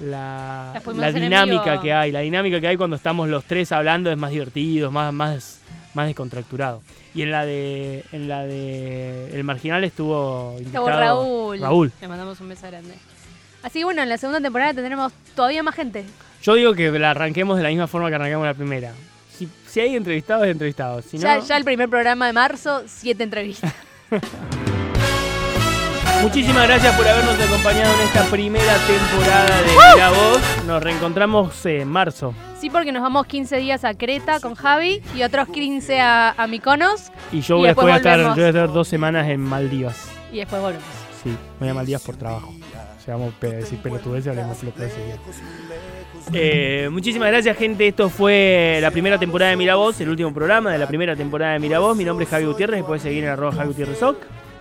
[0.00, 4.30] la, dinámica que hay, la dinámica que hay cuando estamos los tres hablando es más
[4.30, 5.60] divertido, más, más,
[5.94, 6.82] más descontracturado.
[7.14, 11.60] Y en la de en la de El Marginal estuvo Estuvo invitado Raúl.
[11.60, 11.92] Raúl.
[12.00, 12.94] Le mandamos un beso grande.
[13.62, 16.04] Así que bueno, en la segunda temporada tendremos todavía más gente.
[16.42, 18.92] Yo digo que la arranquemos de la misma forma que arrancamos la primera.
[19.36, 21.04] Si, si hay entrevistados, entrevistados.
[21.04, 23.74] Si no, Ya, ya el primer programa de marzo, siete entrevistas.
[26.22, 30.40] Muchísimas gracias por habernos acompañado en esta primera temporada de Mira Vos.
[30.66, 32.34] Nos reencontramos en marzo.
[32.60, 36.46] Sí, porque nos vamos 15 días a Creta con Javi y otros 15 a, a
[36.48, 39.28] Mykonos Y yo Y voy, después voy a estar, yo voy a estar dos semanas
[39.28, 40.08] en Maldivas.
[40.32, 40.84] y después volvemos.
[41.22, 42.48] Sí, voy a Maldivas por trabajo.
[42.48, 44.98] O sea, vamos a decir pelotudeces, hablemos pelotudeces.
[46.32, 47.86] Eh, muchísimas gracias, gente.
[47.88, 51.52] Esto fue la primera temporada de Mira Vos, el último programa de la primera temporada
[51.54, 51.96] de Mira Vos.
[51.96, 54.18] Mi nombre es Javi Gutiérrez, puedes seguir en arroba Javi Gutiérrez Soc.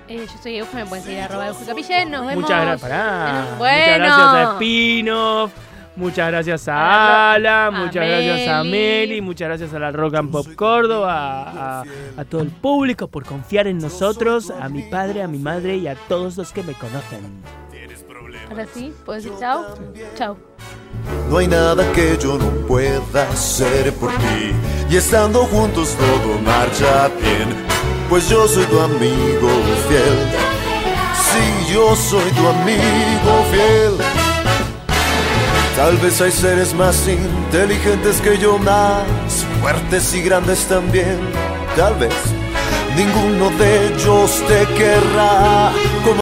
[0.08, 2.12] Eh, yo soy Euge, me pueden seguir arroba Euge Capillén.
[2.12, 2.44] Nos vemos.
[2.44, 3.30] Muchas gracias, pará.
[3.30, 4.06] un- Muchas Bueno.
[4.06, 5.52] gracias a Spinoff.
[5.98, 9.20] Muchas gracias A a la Ala, muchas a gracias a Meli.
[9.20, 13.80] Muchas gracias a la Rock and Pop Córdoba, a, todo el público por confiar en
[13.80, 17.42] nosotros, a mi padre, a mi madre y a todos los que me conocen.
[18.52, 19.66] Ahora sí, ¿puedo decir chao?
[20.16, 20.38] Chao.
[21.32, 24.54] No hay nada que yo no pueda hacer por ti.
[24.92, 27.66] Y estando juntos todo marcha bien.
[28.10, 29.50] Pues yo soy tu amigo
[29.90, 30.18] fiel.
[31.14, 33.94] Sí, yo soy tu amigo fiel.
[35.76, 39.04] Tal vez hay seres más inteligentes que yo, más
[39.62, 41.20] fuertes y grandes también.
[41.76, 42.14] Tal vez
[42.96, 45.72] ninguno de ellos te querrá.